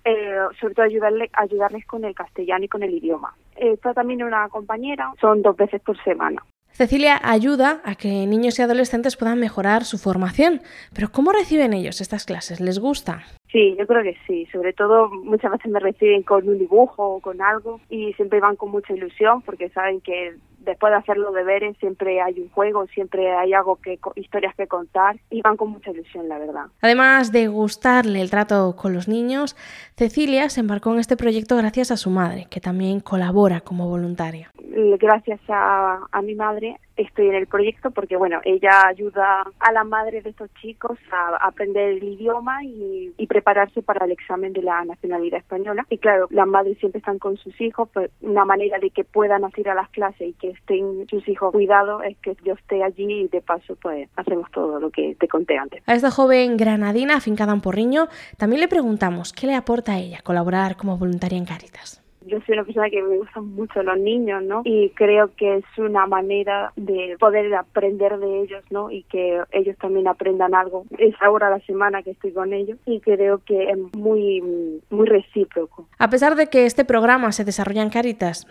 eh, 0.04 0.36
sobre 0.60 0.74
todo 0.74 0.86
ayudarle, 0.86 1.28
ayudarles 1.32 1.84
con 1.86 2.04
el 2.04 2.14
castellano 2.14 2.64
y 2.64 2.68
con 2.68 2.82
el 2.82 2.94
idioma. 2.94 3.34
Está 3.56 3.92
también 3.92 4.22
una 4.22 4.48
compañera, 4.48 5.12
son 5.20 5.42
dos 5.42 5.56
veces 5.56 5.82
por 5.82 6.02
semana. 6.02 6.42
Cecilia 6.80 7.20
ayuda 7.22 7.82
a 7.84 7.94
que 7.94 8.26
niños 8.26 8.58
y 8.58 8.62
adolescentes 8.62 9.14
puedan 9.14 9.38
mejorar 9.38 9.84
su 9.84 9.98
formación, 9.98 10.62
pero 10.94 11.12
¿cómo 11.12 11.30
reciben 11.30 11.74
ellos 11.74 12.00
estas 12.00 12.24
clases? 12.24 12.58
¿Les 12.58 12.78
gusta? 12.78 13.20
Sí, 13.52 13.76
yo 13.78 13.86
creo 13.86 14.02
que 14.02 14.16
sí. 14.26 14.46
Sobre 14.50 14.72
todo 14.72 15.10
muchas 15.10 15.52
veces 15.52 15.70
me 15.70 15.78
reciben 15.78 16.22
con 16.22 16.48
un 16.48 16.58
dibujo 16.58 17.16
o 17.16 17.20
con 17.20 17.42
algo 17.42 17.82
y 17.90 18.14
siempre 18.14 18.40
van 18.40 18.56
con 18.56 18.70
mucha 18.70 18.94
ilusión 18.94 19.42
porque 19.42 19.68
saben 19.68 20.00
que 20.00 20.36
después 20.60 20.92
de 20.92 20.98
hacer 20.98 21.16
los 21.16 21.34
deberes 21.34 21.76
siempre 21.78 22.20
hay 22.20 22.40
un 22.40 22.48
juego, 22.50 22.86
siempre 22.88 23.32
hay 23.32 23.52
algo 23.52 23.76
que 23.76 23.98
historias 24.16 24.54
que 24.54 24.66
contar 24.66 25.16
y 25.30 25.42
van 25.42 25.56
con 25.56 25.70
mucha 25.70 25.90
ilusión, 25.90 26.28
la 26.28 26.38
verdad. 26.38 26.66
Además 26.80 27.32
de 27.32 27.48
gustarle 27.48 28.20
el 28.20 28.30
trato 28.30 28.76
con 28.76 28.92
los 28.92 29.08
niños, 29.08 29.56
Cecilia 29.96 30.48
se 30.48 30.60
embarcó 30.60 30.92
en 30.92 31.00
este 31.00 31.16
proyecto 31.16 31.56
gracias 31.56 31.90
a 31.90 31.96
su 31.96 32.10
madre, 32.10 32.46
que 32.50 32.60
también 32.60 33.00
colabora 33.00 33.60
como 33.60 33.88
voluntaria. 33.88 34.50
Gracias 34.98 35.40
a, 35.48 36.06
a 36.10 36.22
mi 36.22 36.34
madre 36.34 36.78
estoy 37.02 37.28
en 37.28 37.34
el 37.34 37.46
proyecto 37.46 37.90
porque, 37.90 38.16
bueno, 38.16 38.40
ella 38.44 38.86
ayuda 38.86 39.44
a 39.58 39.72
la 39.72 39.84
madre 39.84 40.22
de 40.22 40.30
estos 40.30 40.50
chicos 40.60 40.98
a 41.10 41.36
aprender 41.46 41.90
el 41.90 42.04
idioma 42.04 42.64
y, 42.64 43.12
prepararse 43.30 43.80
para 43.80 44.06
el 44.06 44.10
examen 44.10 44.52
de 44.52 44.60
la 44.60 44.84
nacionalidad 44.84 45.38
española. 45.38 45.86
Y 45.88 45.98
claro, 45.98 46.26
las 46.30 46.48
madres 46.48 46.76
siempre 46.78 46.98
están 46.98 47.20
con 47.20 47.36
sus 47.36 47.58
hijos, 47.60 47.88
pues 47.92 48.10
una 48.22 48.44
manera 48.44 48.80
de 48.80 48.90
que 48.90 49.04
puedan 49.04 49.44
asistir 49.44 49.68
a 49.68 49.74
las 49.74 49.88
clases 49.90 50.30
y 50.30 50.32
que 50.32 50.50
estén 50.50 51.06
sus 51.08 51.28
hijos 51.28 51.52
cuidados 51.52 52.02
es 52.04 52.16
que 52.18 52.36
yo 52.44 52.54
esté 52.54 52.82
allí 52.82 53.04
y 53.08 53.28
de 53.28 53.40
paso 53.40 53.76
pues 53.80 54.08
hacemos 54.16 54.50
todo 54.50 54.80
lo 54.80 54.90
que 54.90 55.14
te 55.14 55.28
conté 55.28 55.56
antes. 55.56 55.80
A 55.86 55.94
esta 55.94 56.10
joven 56.10 56.56
granadina 56.56 57.14
afincada 57.16 57.52
en 57.52 57.60
Porriño 57.60 58.08
también 58.36 58.60
le 58.60 58.68
preguntamos 58.68 59.32
qué 59.32 59.46
le 59.46 59.54
aporta 59.54 59.92
a 59.92 59.98
ella 59.98 60.18
colaborar 60.24 60.76
como 60.76 60.98
voluntaria 60.98 61.38
en 61.38 61.44
Cáritas 61.44 61.99
yo 62.26 62.38
soy 62.46 62.54
una 62.54 62.64
persona 62.64 62.90
que 62.90 63.02
me 63.02 63.16
gustan 63.18 63.46
mucho 63.54 63.82
los 63.82 63.98
niños, 63.98 64.42
¿no? 64.42 64.62
Y 64.64 64.90
creo 64.90 65.34
que 65.36 65.56
es 65.56 65.64
una 65.78 66.06
manera 66.06 66.72
de 66.76 67.16
poder 67.18 67.54
aprender 67.54 68.18
de 68.18 68.42
ellos, 68.42 68.64
¿no? 68.70 68.90
Y 68.90 69.02
que 69.04 69.40
ellos 69.52 69.76
también 69.78 70.08
aprendan 70.08 70.54
algo. 70.54 70.84
Es 70.98 71.14
ahora 71.20 71.50
la 71.50 71.60
semana 71.60 72.02
que 72.02 72.10
estoy 72.10 72.32
con 72.32 72.52
ellos 72.52 72.78
y 72.86 73.00
creo 73.00 73.38
que 73.44 73.70
es 73.70 73.78
muy, 73.96 74.42
muy 74.90 75.06
recíproco. 75.06 75.86
A 75.98 76.10
pesar 76.10 76.36
de 76.36 76.48
que 76.48 76.66
este 76.66 76.84
programa 76.84 77.32
se 77.32 77.44
desarrolla 77.44 77.82
en 77.82 77.90
Caritas, 77.90 78.46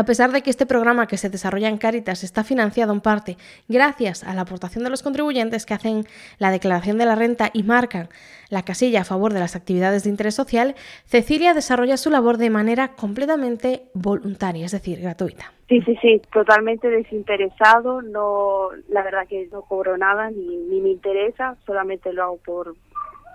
A 0.00 0.04
pesar 0.06 0.32
de 0.32 0.40
que 0.40 0.48
este 0.48 0.64
programa 0.64 1.06
que 1.06 1.18
se 1.18 1.28
desarrolla 1.28 1.68
en 1.68 1.76
Cáritas 1.76 2.24
está 2.24 2.42
financiado 2.42 2.94
en 2.94 3.02
parte 3.02 3.36
gracias 3.68 4.24
a 4.24 4.32
la 4.32 4.40
aportación 4.40 4.82
de 4.82 4.88
los 4.88 5.02
contribuyentes 5.02 5.66
que 5.66 5.74
hacen 5.74 6.04
la 6.38 6.50
declaración 6.50 6.96
de 6.96 7.04
la 7.04 7.16
renta 7.16 7.50
y 7.52 7.64
marcan 7.64 8.08
la 8.48 8.62
casilla 8.62 9.02
a 9.02 9.04
favor 9.04 9.34
de 9.34 9.40
las 9.40 9.56
actividades 9.56 10.04
de 10.04 10.08
interés 10.08 10.34
social, 10.34 10.74
Cecilia 11.04 11.52
desarrolla 11.52 11.98
su 11.98 12.08
labor 12.08 12.38
de 12.38 12.48
manera 12.48 12.88
completamente 12.96 13.82
voluntaria, 13.92 14.64
es 14.64 14.72
decir, 14.72 15.02
gratuita. 15.02 15.52
Sí, 15.68 15.82
sí, 15.82 15.94
sí, 16.00 16.22
totalmente 16.32 16.88
desinteresado, 16.88 18.00
no, 18.00 18.70
la 18.88 19.02
verdad 19.02 19.28
que 19.28 19.50
no 19.52 19.60
cobro 19.60 19.98
nada 19.98 20.30
ni, 20.30 20.56
ni 20.56 20.80
me 20.80 20.88
interesa, 20.88 21.58
solamente 21.66 22.10
lo 22.14 22.22
hago 22.22 22.36
por, 22.38 22.74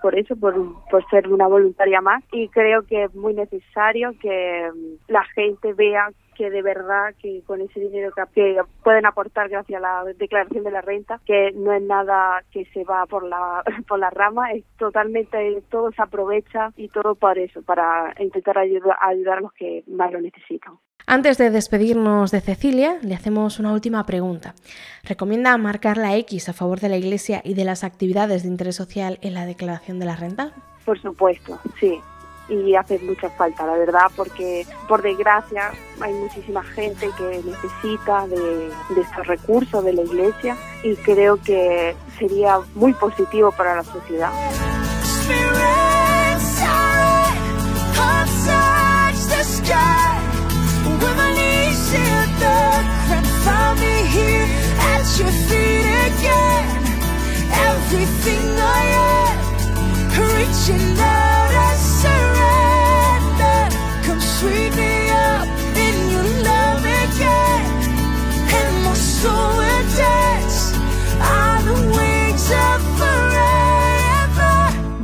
por 0.02 0.18
eso, 0.18 0.36
por, 0.36 0.54
por 0.90 1.08
ser 1.08 1.28
una 1.28 1.46
voluntaria 1.46 2.00
más 2.00 2.22
y 2.32 2.48
creo 2.48 2.82
que 2.82 3.04
es 3.04 3.14
muy 3.14 3.34
necesario 3.34 4.12
que 4.20 4.70
mm, 4.74 5.12
la 5.12 5.24
gente 5.24 5.72
vea 5.72 6.10
que 6.36 6.50
de 6.50 6.62
verdad 6.62 7.14
que 7.20 7.42
con 7.46 7.60
ese 7.60 7.80
dinero 7.80 8.12
que, 8.34 8.60
pueden 8.84 9.06
aportar 9.06 9.48
gracias 9.48 9.78
a 9.78 9.80
la 9.80 10.12
declaración 10.18 10.64
de 10.64 10.70
la 10.70 10.82
renta, 10.82 11.20
que 11.24 11.52
no 11.52 11.72
es 11.72 11.82
nada 11.82 12.42
que 12.52 12.66
se 12.66 12.84
va 12.84 13.06
por 13.06 13.24
la 13.24 13.62
por 13.88 13.98
la 13.98 14.10
rama, 14.10 14.52
es 14.52 14.64
totalmente 14.78 15.62
todo 15.70 15.90
se 15.92 16.02
aprovecha 16.02 16.72
y 16.76 16.88
todo 16.88 17.14
para 17.14 17.40
eso, 17.40 17.62
para 17.62 18.14
intentar 18.18 18.58
ayudar, 18.58 18.96
ayudar 19.00 19.38
a 19.38 19.40
los 19.40 19.52
que 19.54 19.82
más 19.86 20.12
lo 20.12 20.20
necesitan. 20.20 20.74
Antes 21.08 21.38
de 21.38 21.50
despedirnos 21.50 22.32
de 22.32 22.40
Cecilia, 22.40 22.98
le 23.00 23.14
hacemos 23.14 23.60
una 23.60 23.72
última 23.72 24.04
pregunta. 24.06 24.56
¿Recomienda 25.04 25.56
marcar 25.56 25.98
la 25.98 26.16
X 26.16 26.48
a 26.48 26.52
favor 26.52 26.80
de 26.80 26.88
la 26.88 26.96
Iglesia 26.96 27.42
y 27.44 27.54
de 27.54 27.64
las 27.64 27.84
actividades 27.84 28.42
de 28.42 28.48
interés 28.48 28.74
social 28.74 29.20
en 29.22 29.34
la 29.34 29.46
declaración 29.46 30.00
de 30.00 30.06
la 30.06 30.16
renta? 30.16 30.50
Por 30.84 31.00
supuesto, 31.00 31.60
sí. 31.78 32.00
Y 32.48 32.74
hace 32.74 32.98
mucha 32.98 33.30
falta, 33.30 33.64
la 33.66 33.74
verdad, 33.74 34.06
porque 34.16 34.66
por 34.88 35.00
desgracia 35.00 35.70
hay 36.00 36.12
muchísima 36.12 36.64
gente 36.64 37.08
que 37.16 37.40
necesita 37.44 38.26
de, 38.26 38.70
de 38.94 39.00
estos 39.00 39.26
recursos 39.28 39.84
de 39.84 39.92
la 39.92 40.02
Iglesia 40.02 40.56
y 40.82 40.96
creo 40.96 41.40
que 41.40 41.94
sería 42.18 42.58
muy 42.74 42.92
positivo 42.94 43.52
para 43.52 43.76
la 43.76 43.84
sociedad. 43.84 44.32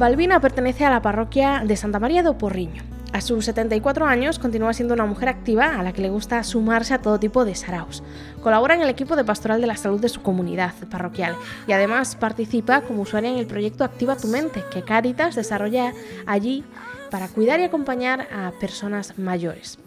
Balbina 0.03 0.41
pertenece 0.41 0.85
a 0.85 0.91
la 0.91 1.01
parroquia 1.01 1.63
de 1.65 1.77
Santa 1.77 2.01
María 2.01 2.25
de 2.25 2.29
Oporriño. 2.29 2.83
A 3.13 3.21
sus 3.21 3.45
74 3.45 4.07
años 4.07 4.39
continúa 4.39 4.73
siendo 4.73 4.95
una 4.95 5.05
mujer 5.05 5.29
activa 5.29 5.79
a 5.79 5.83
la 5.83 5.93
que 5.93 6.01
le 6.01 6.09
gusta 6.09 6.43
sumarse 6.45 6.95
a 6.95 7.03
todo 7.03 7.21
tipo 7.21 7.45
de 7.45 7.55
saraos. 7.55 8.03
Colabora 8.43 8.75
en 8.75 8.81
el 8.81 8.89
equipo 8.89 9.17
de 9.17 9.25
pastoral 9.25 9.61
de 9.61 9.67
la 9.67 9.77
salud 9.77 10.01
de 10.01 10.09
su 10.09 10.23
comunidad 10.23 10.73
parroquial 10.91 11.37
y 11.67 11.73
además 11.73 12.17
participa 12.17 12.81
como 12.81 13.03
usuaria 13.03 13.31
en 13.31 13.37
el 13.37 13.47
proyecto 13.47 13.85
Activa 13.85 14.17
tu 14.17 14.29
mente 14.29 14.65
que 14.73 14.83
Caritas 14.83 15.35
desarrolla 15.35 15.93
allí 16.27 16.65
para 17.11 17.29
cuidar 17.29 17.61
y 17.61 17.65
acompañar 17.65 18.29
a 18.33 18.53
personas 18.59 19.19
mayores. 19.19 19.79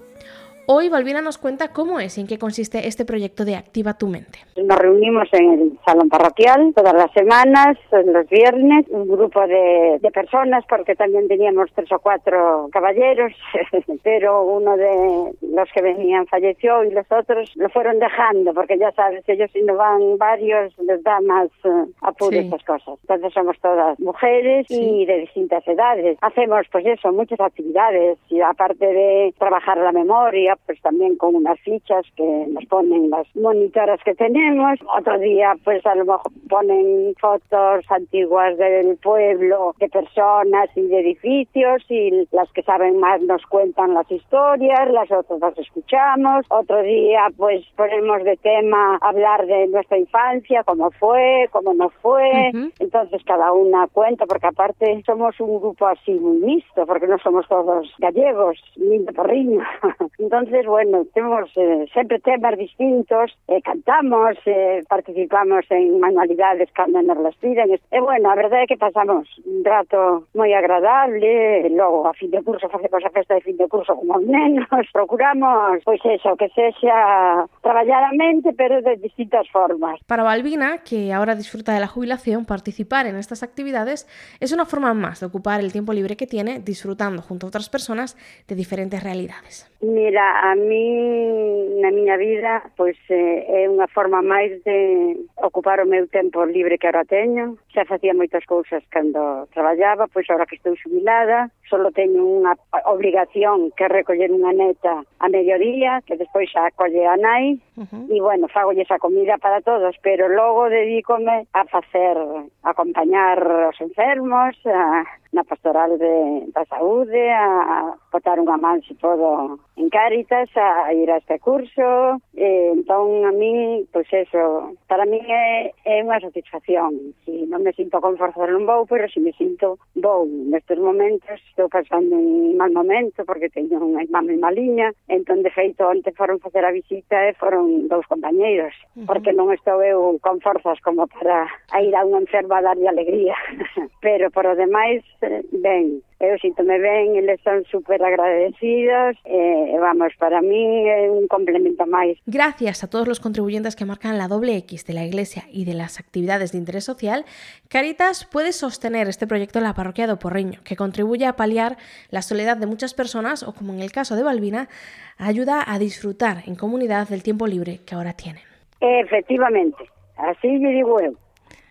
Hoy 0.68 0.90
Valvina 0.90 1.22
nos 1.22 1.38
cuenta 1.38 1.72
cómo 1.74 2.00
es 2.00 2.18
y 2.18 2.22
en 2.22 2.28
qué 2.28 2.40
consiste 2.40 2.88
este 2.88 3.06
proyecto 3.06 3.46
de 3.46 3.56
Activa 3.56 3.98
tu 3.98 4.08
mente. 4.08 4.40
Nos 4.56 4.78
reunimos 4.80 5.28
en 5.34 5.52
el 5.52 5.80
salón 5.86 6.10
parroquial 6.10 6.74
todas 6.76 6.94
las 6.94 7.12
semanas, 7.12 7.78
los 7.92 8.28
viernes, 8.30 8.86
un 8.90 9.08
grupo 9.08 9.46
de, 9.46 10.00
personas, 10.14 10.64
porque 10.68 10.96
también 10.96 11.28
teníamos 11.28 11.70
tres 11.76 11.92
o 11.92 12.00
cuatro 12.00 12.70
caballeros, 12.72 13.34
pero 14.04 14.44
uno 14.44 14.78
de 14.78 15.34
los 15.42 15.70
que 15.74 15.82
venían 15.82 16.26
falleció 16.28 16.84
y 16.84 16.92
los 16.92 17.06
otros 17.12 17.52
lo 17.56 17.70
fueron 17.70 18.00
dejando, 18.00 18.54
porque 18.54 18.78
ya 18.78 18.92
sabes, 18.94 19.24
ellos 19.28 19.52
si 19.52 19.62
no 19.62 19.76
van 19.76 20.18
varios 20.18 20.74
les 20.80 21.04
da 21.04 21.20
más 21.22 21.50
uh, 21.66 21.92
apuro 22.02 22.38
estas 22.38 22.64
cosas. 22.64 22.98
Entonces 23.02 23.34
somos 23.34 23.60
todas 23.60 24.00
mujeres 24.00 24.66
y 24.70 25.06
de 25.06 25.20
distintas 25.20 25.68
edades. 25.68 26.18
Hacemos 26.22 26.66
pues 26.72 26.86
eso, 26.86 27.12
muchas 27.12 27.40
actividades 27.40 28.18
y 28.30 28.42
aparte 28.42 28.86
de 28.86 29.34
trabajar 29.38 29.78
la 29.78 29.92
memoria, 29.92 30.55
pues 30.66 30.82
también 30.82 31.16
con 31.18 31.36
unas 31.36 31.60
fichas 31.60 32.06
que 32.16 32.46
nos 32.50 32.66
ponen 32.66 33.10
las 33.10 33.28
monitoras 33.36 34.00
que 34.04 34.16
tenemos. 34.16 34.80
Otro 34.98 35.18
día, 35.20 35.54
pues 35.64 35.86
a 35.86 35.96
lo 35.96 36.06
mejor 36.06 36.32
ponen 36.50 37.14
fotos 37.20 37.86
antiguas 37.90 38.58
del 38.58 38.98
pueblo, 38.98 39.76
de 39.80 39.90
personas 39.90 40.70
y 40.76 40.82
de 40.82 41.00
edificios, 41.00 41.84
y 41.90 42.28
las 42.32 42.52
que 42.52 42.64
saben 42.64 43.00
más 43.00 43.22
nos 43.22 43.46
cuentan 43.46 43.94
las 43.94 44.10
historias, 44.12 44.92
las 44.92 45.12
otras 45.12 45.40
las 45.40 45.58
escuchamos. 45.58 46.46
Otro 46.50 46.82
día, 46.82 47.28
pues 47.38 47.66
ponemos 47.76 48.24
de 48.24 48.38
tema 48.38 48.98
hablar 49.02 49.46
de 49.46 49.68
nuestra 49.68 49.98
infancia, 49.98 50.64
cómo 50.64 50.92
fue, 50.92 51.48
cómo 51.52 51.74
no 51.74 51.90
fue. 52.02 52.52
Entonces 52.80 53.24
cada 53.26 53.52
una 53.52 53.88
cuenta, 53.88 54.26
porque 54.26 54.48
aparte 54.48 55.02
somos 55.06 55.40
un 55.40 55.60
grupo 55.60 55.88
así 55.88 56.12
muy 56.14 56.40
mixto, 56.40 56.86
porque 56.86 57.08
no 57.08 57.18
somos 57.20 57.48
todos 57.48 57.92
gallegos, 58.00 58.58
ni 58.78 59.00
de 59.00 59.14
porriño. 59.14 59.64
Entonces, 60.20 60.45
entonces, 60.46 60.68
bueno, 60.68 61.06
tenemos 61.12 61.50
eh, 61.56 61.88
sempre 61.92 62.20
temas 62.20 62.56
distintos, 62.56 63.36
eh, 63.48 63.62
cantamos, 63.64 64.38
eh, 64.46 64.84
participamos 64.88 65.66
en 65.72 66.00
manualidades 66.00 66.70
cando 66.72 67.02
las 67.02 67.36
piden. 67.38 67.80
E, 67.92 68.00
bueno, 68.00 68.30
a 68.30 68.36
verdade 68.36 68.64
é 68.64 68.68
que 68.68 68.78
pasamos 68.78 69.26
un 69.42 69.66
rato 69.66 70.30
moi 70.38 70.54
agradable, 70.54 71.66
logo 71.74 72.06
a 72.06 72.14
fin 72.14 72.30
de 72.30 72.46
curso 72.46 72.70
facemos 72.70 73.02
a 73.02 73.10
festa 73.10 73.34
de 73.34 73.42
fin 73.42 73.58
de 73.58 73.66
curso 73.66 73.98
como 73.98 74.22
os 74.22 74.26
nenos, 74.26 74.70
procuramos, 74.94 75.82
pois 75.82 76.02
eso, 76.06 76.38
que 76.38 76.54
sexa 76.54 77.50
traballar 77.66 78.06
a 78.06 78.14
mente, 78.14 78.54
pero 78.54 78.86
de 78.86 79.02
distintas 79.02 79.50
formas. 79.50 79.98
Para 80.06 80.22
Balbina, 80.22 80.86
que 80.86 81.10
ahora 81.10 81.34
disfruta 81.34 81.74
de 81.74 81.82
la 81.82 81.90
jubilación, 81.90 82.46
participar 82.46 83.10
en 83.10 83.18
estas 83.18 83.42
actividades 83.42 84.06
es 84.40 84.54
una 84.54 84.70
forma 84.70 84.94
más 84.94 85.22
de 85.22 85.26
ocupar 85.26 85.60
el 85.60 85.74
tiempo 85.74 85.90
libre 85.92 86.16
que 86.16 86.28
tiene 86.28 86.60
disfrutando 86.60 87.24
junto 87.24 87.48
a 87.48 87.50
otras 87.50 87.70
personas 87.70 88.14
de 88.48 88.54
diferentes 88.54 89.02
realidades. 89.02 89.66
Mira, 89.82 90.35
a 90.36 90.56
min 90.56 91.80
na 91.82 91.92
miña 91.92 92.18
vida 92.18 92.64
pois 92.76 92.98
eh, 93.10 93.64
é 93.64 93.70
unha 93.70 93.88
forma 93.88 94.20
máis 94.22 94.52
de 94.68 95.16
ocupar 95.40 95.80
o 95.80 95.88
meu 95.88 96.08
tempo 96.12 96.44
libre 96.44 96.78
que 96.78 96.88
agora 96.88 97.08
teño 97.08 97.56
xa 97.76 97.84
facía 97.84 98.16
moitas 98.16 98.48
cousas 98.48 98.80
cando 98.88 99.52
traballaba, 99.52 100.08
pois 100.08 100.24
agora 100.32 100.48
que 100.48 100.56
estou 100.56 100.80
xubilada, 100.80 101.52
solo 101.68 101.92
teño 101.92 102.24
unha 102.24 102.56
obligación 102.88 103.76
que 103.76 103.92
recoller 103.92 104.32
unha 104.32 104.56
neta 104.56 105.04
a 105.20 105.28
mediodía, 105.28 106.00
que 106.08 106.16
despois 106.16 106.48
xa 106.48 106.72
acolle 106.72 107.04
a 107.04 107.20
nai, 107.20 107.60
uh 107.76 107.84
-huh. 107.84 108.08
e 108.08 108.18
bueno, 108.24 108.48
fago 108.48 108.72
esa 108.72 108.96
comida 108.96 109.36
para 109.38 109.60
todos, 109.60 110.00
pero 110.00 110.32
logo 110.32 110.72
dedícome 110.72 111.52
a 111.52 111.64
facer, 111.68 112.16
a 112.64 112.70
acompañar 112.72 113.44
os 113.70 113.78
enfermos, 113.84 114.56
a, 114.64 115.04
na 115.36 115.44
pastoral 115.44 116.00
de, 116.00 116.48
da 116.56 116.64
saúde, 116.72 117.28
a 117.28 117.92
botar 118.08 118.40
unha 118.40 118.56
man 118.56 118.80
se 118.88 118.96
todo 118.96 119.60
en 119.76 119.92
Cáritas, 119.92 120.48
a 120.56 120.94
ir 120.96 121.12
a 121.12 121.20
este 121.20 121.44
curso, 121.44 122.24
e, 122.32 122.72
entón 122.72 123.28
a 123.28 123.36
min, 123.36 123.84
pois 123.92 124.08
eso, 124.16 124.72
para 124.88 125.04
min 125.04 125.28
é, 125.28 125.76
é 125.84 126.00
unha 126.00 126.24
satisfacción, 126.24 127.12
si 127.28 127.44
non 127.52 127.65
me 127.66 127.74
sinto 127.74 127.98
con 127.98 128.14
forza 128.16 128.46
non 128.46 128.70
vou, 128.70 128.86
pero 128.86 129.10
se 129.10 129.18
me 129.18 129.34
sinto 129.34 129.82
vou. 129.98 130.30
Nestes 130.30 130.78
momentos 130.78 131.42
estou 131.50 131.66
pasando 131.66 132.14
un 132.14 132.54
mal 132.54 132.70
momento 132.70 133.26
porque 133.26 133.50
teño 133.50 133.82
unha 133.82 134.06
mami 134.14 134.38
maliña, 134.38 134.94
entón 135.10 135.42
de 135.42 135.50
feito 135.50 135.90
onte 135.90 136.14
foron 136.14 136.38
facer 136.38 136.62
a 136.62 136.70
visita 136.70 137.26
e 137.26 137.34
foron 137.34 137.90
dous 137.90 138.06
compañeiros, 138.06 138.78
uh 138.94 139.02
-huh. 139.02 139.06
porque 139.10 139.34
non 139.34 139.50
estou 139.50 139.82
eu 139.82 140.22
con 140.22 140.38
forzas 140.46 140.78
como 140.86 141.10
para 141.10 141.50
a 141.74 141.82
ir 141.82 141.98
a 141.98 142.06
unha 142.06 142.22
enferma 142.22 142.62
darlle 142.62 142.86
alegría. 142.86 143.34
pero 144.06 144.30
por 144.30 144.46
o 144.46 144.54
demais, 144.54 145.02
eh, 145.26 145.42
ben, 145.50 146.06
eu 146.20 146.38
síntome 146.40 146.80
ben, 146.80 147.16
eles 147.16 147.40
son 147.44 147.64
super 147.70 148.02
agradecidos, 148.02 149.18
e 149.26 149.76
vamos, 149.80 150.16
para 150.18 150.42
mí 150.42 150.88
é 150.88 151.12
un 151.12 151.28
complemento 151.28 151.86
máis. 151.86 152.18
Gracias 152.26 152.84
a 152.84 152.90
todos 152.90 153.08
los 153.08 153.20
contribuyentes 153.20 153.76
que 153.76 153.86
marcan 153.86 154.18
la 154.18 154.28
doble 154.28 154.56
X 154.64 154.86
de 154.86 154.94
la 154.94 155.04
Iglesia 155.04 155.44
y 155.52 155.66
de 155.66 155.74
las 155.74 156.00
actividades 156.00 156.52
de 156.52 156.58
interés 156.58 156.86
social, 156.86 157.26
Caritas 157.68 158.26
puede 158.26 158.54
sostener 158.54 159.08
este 159.08 159.28
proyecto 159.28 159.60
en 159.60 159.66
la 159.66 159.74
parroquia 159.74 160.08
de 160.08 160.14
Oporreño, 160.14 160.62
que 160.64 160.76
contribuye 160.76 161.26
a 161.26 161.36
paliar 161.36 161.78
la 162.10 162.22
soledad 162.22 162.58
de 162.58 162.68
muchas 162.68 162.94
personas 162.94 163.44
o, 163.44 163.54
como 163.54 163.74
en 163.74 163.82
el 163.82 163.92
caso 163.92 164.16
de 164.16 164.24
Balbina, 164.24 164.70
ayuda 165.18 165.64
a 165.68 165.80
disfrutar 165.80 166.44
en 166.48 166.56
comunidad 166.56 167.10
del 167.10 167.24
tiempo 167.24 167.48
libre 167.48 167.82
que 167.86 167.96
ahora 167.96 168.14
tienen. 168.14 168.44
Efectivamente, 168.80 169.84
así 170.18 170.48
lle 170.48 170.72
digo 170.72 171.00
eu. 171.00 171.16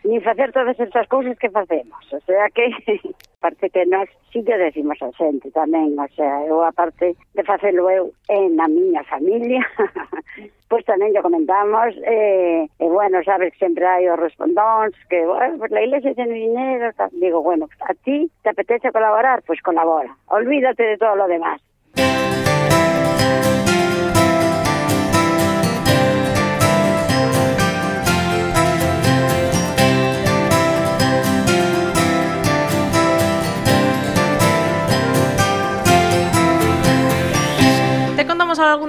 ni 0.05 0.21
facer 0.21 0.53
todas 0.53 0.79
esas 0.79 1.09
cousas 1.09 1.39
que 1.39 1.51
facemos. 1.51 2.13
O 2.13 2.21
sea 2.21 2.49
que, 2.51 2.71
parte 3.41 3.71
que 3.71 3.85
nós 3.87 4.09
sí 4.33 4.45
que 4.45 4.57
decimos 4.57 5.01
a 5.03 5.11
xente 5.13 5.51
tamén, 5.51 5.97
o 6.01 6.09
sea, 6.17 6.45
eu 6.49 6.65
aparte 6.65 7.17
de 7.35 7.43
facelo 7.45 7.89
eu 7.91 8.13
en 8.29 8.57
a 8.61 8.69
miña 8.69 9.05
familia, 9.05 9.61
pois 10.69 10.81
pues 10.81 10.85
tamén 10.89 11.13
lle 11.13 11.25
comentamos, 11.25 11.93
eh, 12.09 12.69
e 12.69 12.87
bueno, 12.89 13.21
sabes 13.25 13.53
que 13.53 13.65
sempre 13.65 13.85
hai 13.85 14.09
os 14.09 14.21
respondóns, 14.21 14.97
que, 15.09 15.25
bueno, 15.29 15.61
pues 15.61 15.73
la 15.73 15.85
iglesia 15.85 16.17
ten 16.17 16.33
dinero, 16.33 16.93
tal. 16.97 17.13
digo, 17.13 17.45
bueno, 17.45 17.69
a 17.85 17.93
ti 17.95 18.29
te 18.41 18.53
apetece 18.53 18.93
colaborar, 18.93 19.45
pois 19.45 19.61
pues 19.61 19.65
colabora, 19.65 20.13
olvídate 20.29 20.83
de 20.83 20.97
todo 20.97 21.17
lo 21.17 21.29
demás. 21.29 21.61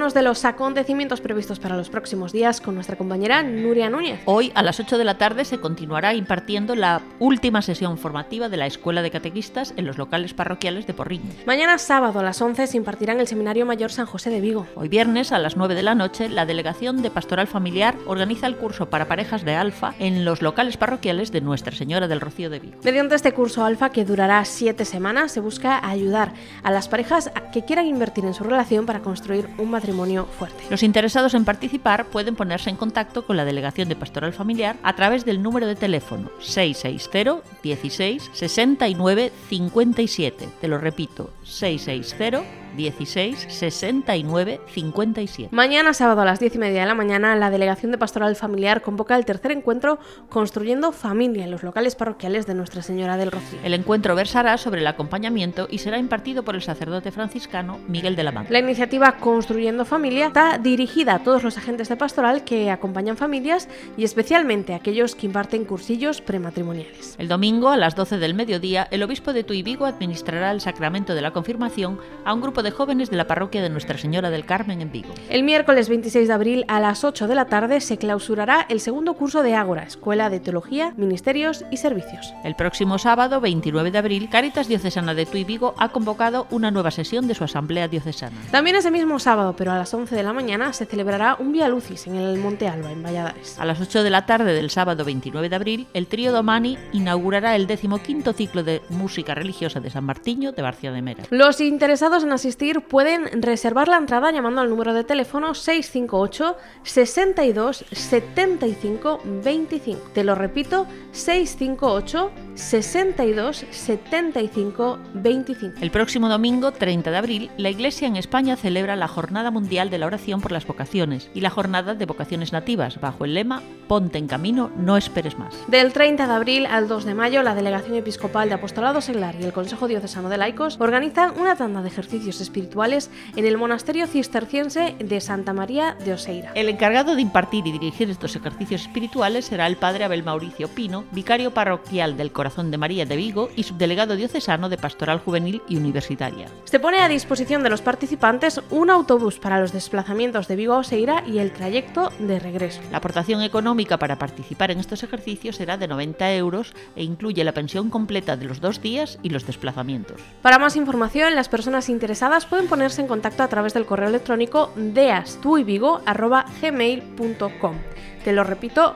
Algunos 0.05 0.21
de 0.21 0.29
los 0.29 0.45
acontecimientos 0.45 1.19
previstos 1.19 1.57
para 1.57 1.75
los 1.75 1.89
próximos 1.89 2.31
días 2.31 2.61
con 2.61 2.75
nuestra 2.75 2.95
compañera 2.95 3.41
Nuria 3.41 3.89
Núñez. 3.89 4.19
Hoy 4.25 4.51
a 4.53 4.61
las 4.61 4.79
8 4.79 4.99
de 4.99 5.03
la 5.03 5.17
tarde 5.17 5.45
se 5.45 5.59
continuará 5.59 6.13
impartiendo 6.13 6.75
la 6.75 7.01
última 7.17 7.63
sesión 7.63 7.97
formativa 7.97 8.47
de 8.47 8.57
la 8.57 8.67
Escuela 8.67 9.01
de 9.01 9.09
Catequistas 9.09 9.73
en 9.77 9.87
los 9.87 9.97
locales 9.97 10.35
parroquiales 10.35 10.85
de 10.85 10.93
Porriño. 10.93 11.31
Mañana 11.47 11.79
sábado 11.79 12.19
a 12.19 12.23
las 12.23 12.39
11 12.39 12.67
se 12.67 12.77
impartirá 12.77 13.13
en 13.13 13.19
el 13.19 13.25
Seminario 13.25 13.65
Mayor 13.65 13.91
San 13.91 14.05
José 14.05 14.29
de 14.29 14.41
Vigo. 14.41 14.67
Hoy 14.75 14.89
viernes 14.89 15.31
a 15.31 15.39
las 15.39 15.57
9 15.57 15.73
de 15.73 15.81
la 15.81 15.95
noche 15.95 16.29
la 16.29 16.45
Delegación 16.45 17.01
de 17.01 17.09
Pastoral 17.09 17.47
Familiar 17.47 17.95
organiza 18.05 18.45
el 18.45 18.57
curso 18.57 18.91
para 18.91 19.07
parejas 19.07 19.43
de 19.43 19.55
Alfa 19.55 19.95
en 19.97 20.23
los 20.23 20.43
locales 20.43 20.77
parroquiales 20.77 21.31
de 21.31 21.41
Nuestra 21.41 21.75
Señora 21.75 22.07
del 22.07 22.21
Rocío 22.21 22.51
de 22.51 22.59
Vigo. 22.59 22.77
Mediante 22.83 23.15
este 23.15 23.31
curso 23.31 23.65
Alfa 23.65 23.89
que 23.89 24.05
durará 24.05 24.45
siete 24.45 24.85
semanas 24.85 25.31
se 25.31 25.39
busca 25.39 25.79
ayudar 25.83 26.33
a 26.61 26.69
las 26.69 26.87
parejas 26.89 27.31
que 27.51 27.65
quieran 27.65 27.87
invertir 27.87 28.25
en 28.25 28.35
su 28.35 28.43
relación 28.43 28.85
para 28.85 28.99
construir 28.99 29.49
un 29.57 29.71
matrimonio 29.71 29.94
fuerte. 30.25 30.63
Los 30.69 30.83
interesados 30.83 31.33
en 31.33 31.45
participar 31.45 32.05
pueden 32.07 32.35
ponerse 32.35 32.69
en 32.69 32.75
contacto 32.75 33.25
con 33.25 33.37
la 33.37 33.45
Delegación 33.45 33.89
de 33.89 33.95
Pastoral 33.95 34.33
Familiar 34.33 34.77
a 34.83 34.95
través 34.95 35.25
del 35.25 35.41
número 35.41 35.67
de 35.67 35.75
teléfono 35.75 36.29
660 36.39 37.41
16 37.63 38.29
69 38.33 39.31
57. 39.49 40.49
Te 40.59 40.67
lo 40.67 40.77
repito, 40.77 41.31
660 41.43 42.64
16 42.75 43.47
69 43.49 44.61
57. 44.67 45.49
Mañana, 45.55 45.93
sábado 45.93 46.21
a 46.21 46.25
las 46.25 46.39
10 46.39 46.55
y 46.55 46.57
media 46.57 46.81
de 46.81 46.87
la 46.87 46.95
mañana, 46.95 47.35
la 47.35 47.49
Delegación 47.49 47.91
de 47.91 47.97
Pastoral 47.97 48.35
Familiar 48.35 48.81
convoca 48.81 49.15
el 49.15 49.25
tercer 49.25 49.51
encuentro 49.51 49.99
Construyendo 50.29 50.91
Familia 50.91 51.43
en 51.43 51.51
los 51.51 51.63
locales 51.63 51.95
parroquiales 51.95 52.45
de 52.45 52.53
Nuestra 52.53 52.81
Señora 52.81 53.17
del 53.17 53.31
Rocío. 53.31 53.59
El 53.63 53.73
encuentro 53.73 54.15
versará 54.15 54.57
sobre 54.57 54.81
el 54.81 54.87
acompañamiento 54.87 55.67
y 55.69 55.79
será 55.79 55.97
impartido 55.97 56.43
por 56.43 56.55
el 56.55 56.61
sacerdote 56.61 57.11
franciscano 57.11 57.79
Miguel 57.87 58.15
de 58.15 58.23
la 58.23 58.31
Manga. 58.31 58.49
La 58.51 58.59
iniciativa 58.59 59.17
Construyendo 59.17 59.85
Familia 59.85 60.27
está 60.27 60.57
dirigida 60.57 61.15
a 61.15 61.23
todos 61.23 61.43
los 61.43 61.57
agentes 61.57 61.89
de 61.89 61.95
pastoral 61.95 62.43
que 62.43 62.71
acompañan 62.71 63.17
familias 63.17 63.69
y 63.97 64.03
especialmente 64.03 64.73
a 64.73 64.77
aquellos 64.77 65.15
que 65.15 65.25
imparten 65.25 65.65
cursillos 65.65 66.21
prematrimoniales. 66.21 67.15
El 67.17 67.27
domingo, 67.27 67.69
a 67.69 67.77
las 67.77 67.95
12 67.95 68.17
del 68.17 68.33
mediodía, 68.33 68.87
el 68.91 69.03
obispo 69.03 69.33
de 69.33 69.43
Tuy 69.43 69.63
Vigo 69.63 69.85
administrará 69.85 70.51
el 70.51 70.61
sacramento 70.61 71.15
de 71.15 71.21
la 71.21 71.31
confirmación 71.31 71.99
a 72.23 72.33
un 72.33 72.41
grupo 72.41 72.63
de 72.63 72.64
jóvenes 72.71 73.09
de 73.09 73.17
la 73.17 73.27
parroquia 73.27 73.61
de 73.61 73.69
Nuestra 73.69 73.97
Señora 73.97 74.29
del 74.29 74.45
Carmen 74.45 74.81
en 74.81 74.91
Vigo. 74.91 75.13
El 75.29 75.43
miércoles 75.43 75.89
26 75.89 76.27
de 76.27 76.33
abril 76.33 76.65
a 76.67 76.79
las 76.79 77.03
8 77.03 77.27
de 77.27 77.35
la 77.35 77.45
tarde 77.45 77.81
se 77.81 77.97
clausurará 77.97 78.65
el 78.69 78.79
segundo 78.79 79.13
curso 79.15 79.43
de 79.43 79.55
Ágora, 79.55 79.83
Escuela 79.83 80.29
de 80.29 80.39
Teología, 80.39 80.93
Ministerios 80.97 81.65
y 81.71 81.77
Servicios. 81.77 82.33
El 82.43 82.55
próximo 82.55 82.97
sábado, 82.97 83.41
29 83.41 83.91
de 83.91 83.97
abril, 83.97 84.29
Caritas 84.29 84.67
Diocesana 84.67 85.13
de 85.13 85.25
Tuy 85.25 85.43
Vigo 85.43 85.75
ha 85.77 85.89
convocado 85.89 86.47
una 86.51 86.71
nueva 86.71 86.91
sesión 86.91 87.27
de 87.27 87.35
su 87.35 87.43
asamblea 87.43 87.87
diocesana. 87.87 88.35
También 88.51 88.75
ese 88.75 88.91
mismo 88.91 89.19
sábado, 89.19 89.55
pero 89.57 89.71
a 89.71 89.77
las 89.77 89.93
11 89.93 90.15
de 90.15 90.23
la 90.23 90.33
mañana, 90.33 90.73
se 90.73 90.85
celebrará 90.85 91.35
un 91.39 91.51
Via 91.51 91.67
Lucis 91.67 92.07
en 92.07 92.15
el 92.15 92.37
Monte 92.37 92.67
Alba, 92.67 92.91
en 92.91 93.03
Valladares. 93.03 93.59
A 93.59 93.65
las 93.65 93.79
8 93.79 94.03
de 94.03 94.09
la 94.09 94.25
tarde 94.25 94.53
del 94.53 94.69
sábado 94.69 95.05
29 95.05 95.49
de 95.49 95.55
abril, 95.55 95.87
el 95.93 96.07
trío 96.07 96.31
Domani 96.31 96.77
inaugurará 96.91 97.55
el 97.55 97.67
decimoquinto 97.67 98.33
ciclo 98.33 98.63
de 98.63 98.81
música 98.89 99.35
religiosa 99.35 99.79
de 99.79 99.89
San 99.89 100.03
Martiño 100.03 100.51
de 100.51 100.61
Barcia 100.61 100.91
de 100.91 101.01
Mera. 101.01 101.23
Los 101.29 101.61
interesados 101.61 102.23
en 102.23 102.31
asistir 102.31 102.54
pueden 102.87 103.41
reservar 103.41 103.87
la 103.87 103.97
entrada 103.97 104.31
llamando 104.31 104.61
al 104.61 104.69
número 104.69 104.93
de 104.93 105.03
teléfono 105.03 105.53
658 105.53 106.57
62 106.83 107.85
75 107.91 109.21
25. 109.43 110.11
Te 110.13 110.23
lo 110.23 110.35
repito, 110.35 110.87
658 111.11 112.31
62 112.55 113.65
75 113.69 114.99
25. 115.13 115.75
El 115.81 115.91
próximo 115.91 116.29
domingo, 116.29 116.71
30 116.71 117.11
de 117.11 117.17
abril, 117.17 117.51
la 117.57 117.69
Iglesia 117.69 118.07
en 118.07 118.15
España 118.15 118.55
celebra 118.55 118.95
la 118.95 119.07
Jornada 119.07 119.51
Mundial 119.51 119.89
de 119.89 119.97
la 119.97 120.07
Oración 120.07 120.41
por 120.41 120.51
las 120.51 120.65
Vocaciones 120.65 121.29
y 121.33 121.41
la 121.41 121.49
Jornada 121.49 121.93
de 121.93 122.05
Vocaciones 122.05 122.53
Nativas, 122.53 122.99
bajo 122.99 123.25
el 123.25 123.33
lema 123.33 123.61
Ponte 123.87 124.17
en 124.17 124.27
camino, 124.27 124.71
no 124.75 124.97
esperes 124.97 125.37
más. 125.37 125.53
Del 125.67 125.93
30 125.93 126.25
de 126.25 126.33
abril 126.33 126.65
al 126.65 126.87
2 126.87 127.05
de 127.05 127.13
mayo, 127.13 127.43
la 127.43 127.53
Delegación 127.53 127.95
Episcopal 127.95 128.49
de 128.49 128.55
Apostolado 128.55 128.99
Seglar 128.99 129.35
y 129.39 129.43
el 129.43 129.53
Consejo 129.53 129.87
Diocesano 129.87 130.27
de 130.27 130.37
Laicos 130.37 130.77
organizan 130.79 131.39
una 131.39 131.55
tanda 131.55 131.83
de 131.83 131.89
ejercicios 131.89 132.41
espirituales 132.41 133.11
en 133.35 133.45
el 133.45 133.57
monasterio 133.57 134.07
cisterciense 134.07 134.95
de 134.97 135.21
Santa 135.21 135.53
María 135.53 135.95
de 136.03 136.13
Oseira. 136.13 136.51
El 136.55 136.69
encargado 136.69 137.15
de 137.15 137.21
impartir 137.21 137.67
y 137.67 137.73
dirigir 137.73 138.09
estos 138.09 138.35
ejercicios 138.35 138.81
espirituales 138.81 139.45
será 139.45 139.67
el 139.67 139.77
padre 139.77 140.05
Abel 140.05 140.23
Mauricio 140.23 140.67
Pino, 140.67 141.03
vicario 141.11 141.53
parroquial 141.53 142.17
del 142.17 142.31
Corazón 142.31 142.71
de 142.71 142.79
María 142.79 143.05
de 143.05 143.15
Vigo 143.15 143.49
y 143.55 143.63
subdelegado 143.63 144.15
diocesano 144.15 144.67
de 144.67 144.77
Pastoral 144.77 145.19
Juvenil 145.19 145.61
y 145.69 145.77
Universitaria. 145.77 146.47
Se 146.63 146.79
pone 146.79 147.01
a 147.01 147.07
disposición 147.07 147.61
de 147.61 147.69
los 147.69 147.83
participantes 147.83 148.59
un 148.71 148.89
autobús 148.89 149.37
para 149.37 149.59
los 149.59 149.71
desplazamientos 149.71 150.47
de 150.47 150.55
Vigo 150.55 150.73
a 150.73 150.79
Oseira 150.79 151.23
y 151.27 151.37
el 151.37 151.51
trayecto 151.51 152.11
de 152.17 152.39
regreso. 152.39 152.81
La 152.91 152.97
aportación 152.97 153.43
económica 153.43 153.74
para 153.99 154.17
participar 154.17 154.71
en 154.71 154.79
estos 154.79 155.03
ejercicios 155.03 155.57
será 155.57 155.77
de 155.77 155.87
90 155.87 156.33
euros 156.35 156.73
e 156.95 157.03
incluye 157.03 157.43
la 157.43 157.51
pensión 157.51 157.89
completa 157.89 158.37
de 158.37 158.45
los 158.45 158.61
dos 158.61 158.81
días 158.81 159.19
y 159.21 159.29
los 159.29 159.45
desplazamientos. 159.45 160.21
Para 160.41 160.59
más 160.59 160.77
información, 160.77 161.35
las 161.35 161.49
personas 161.49 161.89
interesadas 161.89 162.45
pueden 162.45 162.67
ponerse 162.67 163.01
en 163.01 163.07
contacto 163.07 163.43
a 163.43 163.49
través 163.49 163.73
del 163.73 163.85
correo 163.85 164.07
electrónico 164.09 164.71
deastuivigo.gmail.com. 164.75 167.75
Te 168.23 168.33
lo 168.33 168.43
repito, 168.43 168.95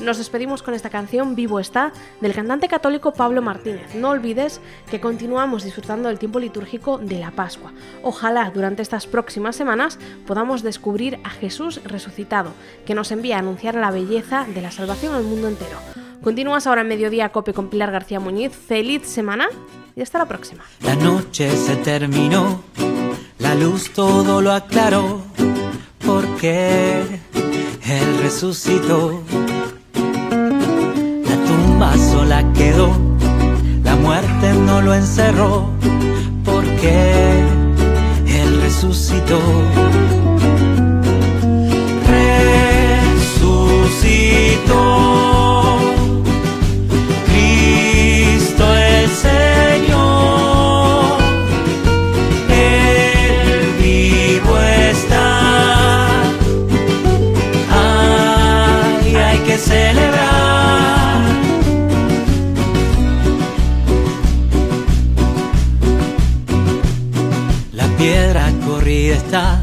Nos 0.00 0.18
despedimos 0.18 0.62
con 0.62 0.74
esta 0.74 0.90
canción 0.90 1.34
Vivo 1.34 1.60
está 1.60 1.92
del 2.20 2.34
cantante 2.34 2.68
católico 2.68 3.12
Pablo 3.12 3.42
Martínez. 3.42 3.94
No 3.94 4.10
olvides 4.10 4.60
que 4.90 5.00
continuamos 5.00 5.64
disfrutando 5.64 6.08
del 6.08 6.18
tiempo 6.18 6.38
litúrgico 6.38 6.98
de 6.98 7.18
la 7.18 7.30
Pascua. 7.30 7.72
Ojalá 8.02 8.50
durante 8.50 8.82
estas 8.82 9.06
próximas 9.06 9.56
semanas 9.56 9.98
podamos 10.26 10.62
descubrir 10.62 11.18
a 11.24 11.30
Jesús 11.30 11.79
resucitado, 11.84 12.52
que 12.86 12.94
nos 12.94 13.10
envía 13.12 13.36
a 13.36 13.40
anunciar 13.40 13.74
la 13.74 13.90
belleza 13.90 14.46
de 14.52 14.62
la 14.62 14.70
salvación 14.70 15.14
al 15.14 15.24
mundo 15.24 15.48
entero. 15.48 15.78
Continúas 16.22 16.66
ahora 16.66 16.82
en 16.82 16.88
Mediodía 16.88 17.30
Cope 17.30 17.54
con 17.54 17.68
Pilar 17.68 17.90
García 17.90 18.20
Muñiz. 18.20 18.52
Feliz 18.52 19.06
semana 19.06 19.48
y 19.96 20.02
hasta 20.02 20.18
la 20.18 20.26
próxima. 20.26 20.64
La 20.82 20.94
noche 20.94 21.50
se 21.56 21.76
terminó, 21.76 22.62
la 23.38 23.54
luz 23.54 23.90
todo 23.92 24.42
lo 24.42 24.52
aclaró, 24.52 25.22
porque 26.04 27.02
Él 27.84 28.18
resucitó. 28.22 29.22
La 29.94 31.36
tumba 31.46 31.96
sola 31.96 32.52
quedó, 32.52 32.90
la 33.82 33.96
muerte 33.96 34.52
no 34.52 34.82
lo 34.82 34.94
encerró, 34.94 35.70
porque 36.44 37.42
Él 38.26 38.60
resucitó. 38.60 39.40
Cristo. 47.26 48.64
Es 48.76 49.10
Señor, 49.10 51.18
el 52.48 53.72
vivo 53.80 54.58
está. 54.90 55.26
Hay 59.28 59.38
que 59.38 59.56
celebrar. 59.58 61.20
La 67.72 67.86
piedra 67.98 68.50
corrida, 68.66 69.16
está 69.16 69.62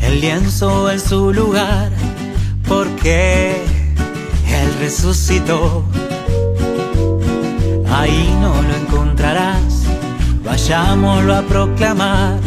el 0.00 0.20
lienzo 0.20 0.90
en 0.90 1.00
su 1.00 1.32
lugar, 1.32 1.90
porque 2.68 3.62
resucitó. 4.78 5.84
Ahí 7.90 8.34
no 8.40 8.62
lo 8.62 8.74
encontrarás, 8.74 9.84
vayámoslo 10.44 11.34
a 11.34 11.42
proclamar, 11.42 12.38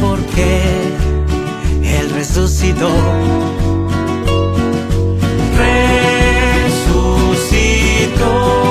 porque 0.00 0.92
Él 1.82 2.10
resucitó. 2.10 2.90
Resucitó. 6.76 8.63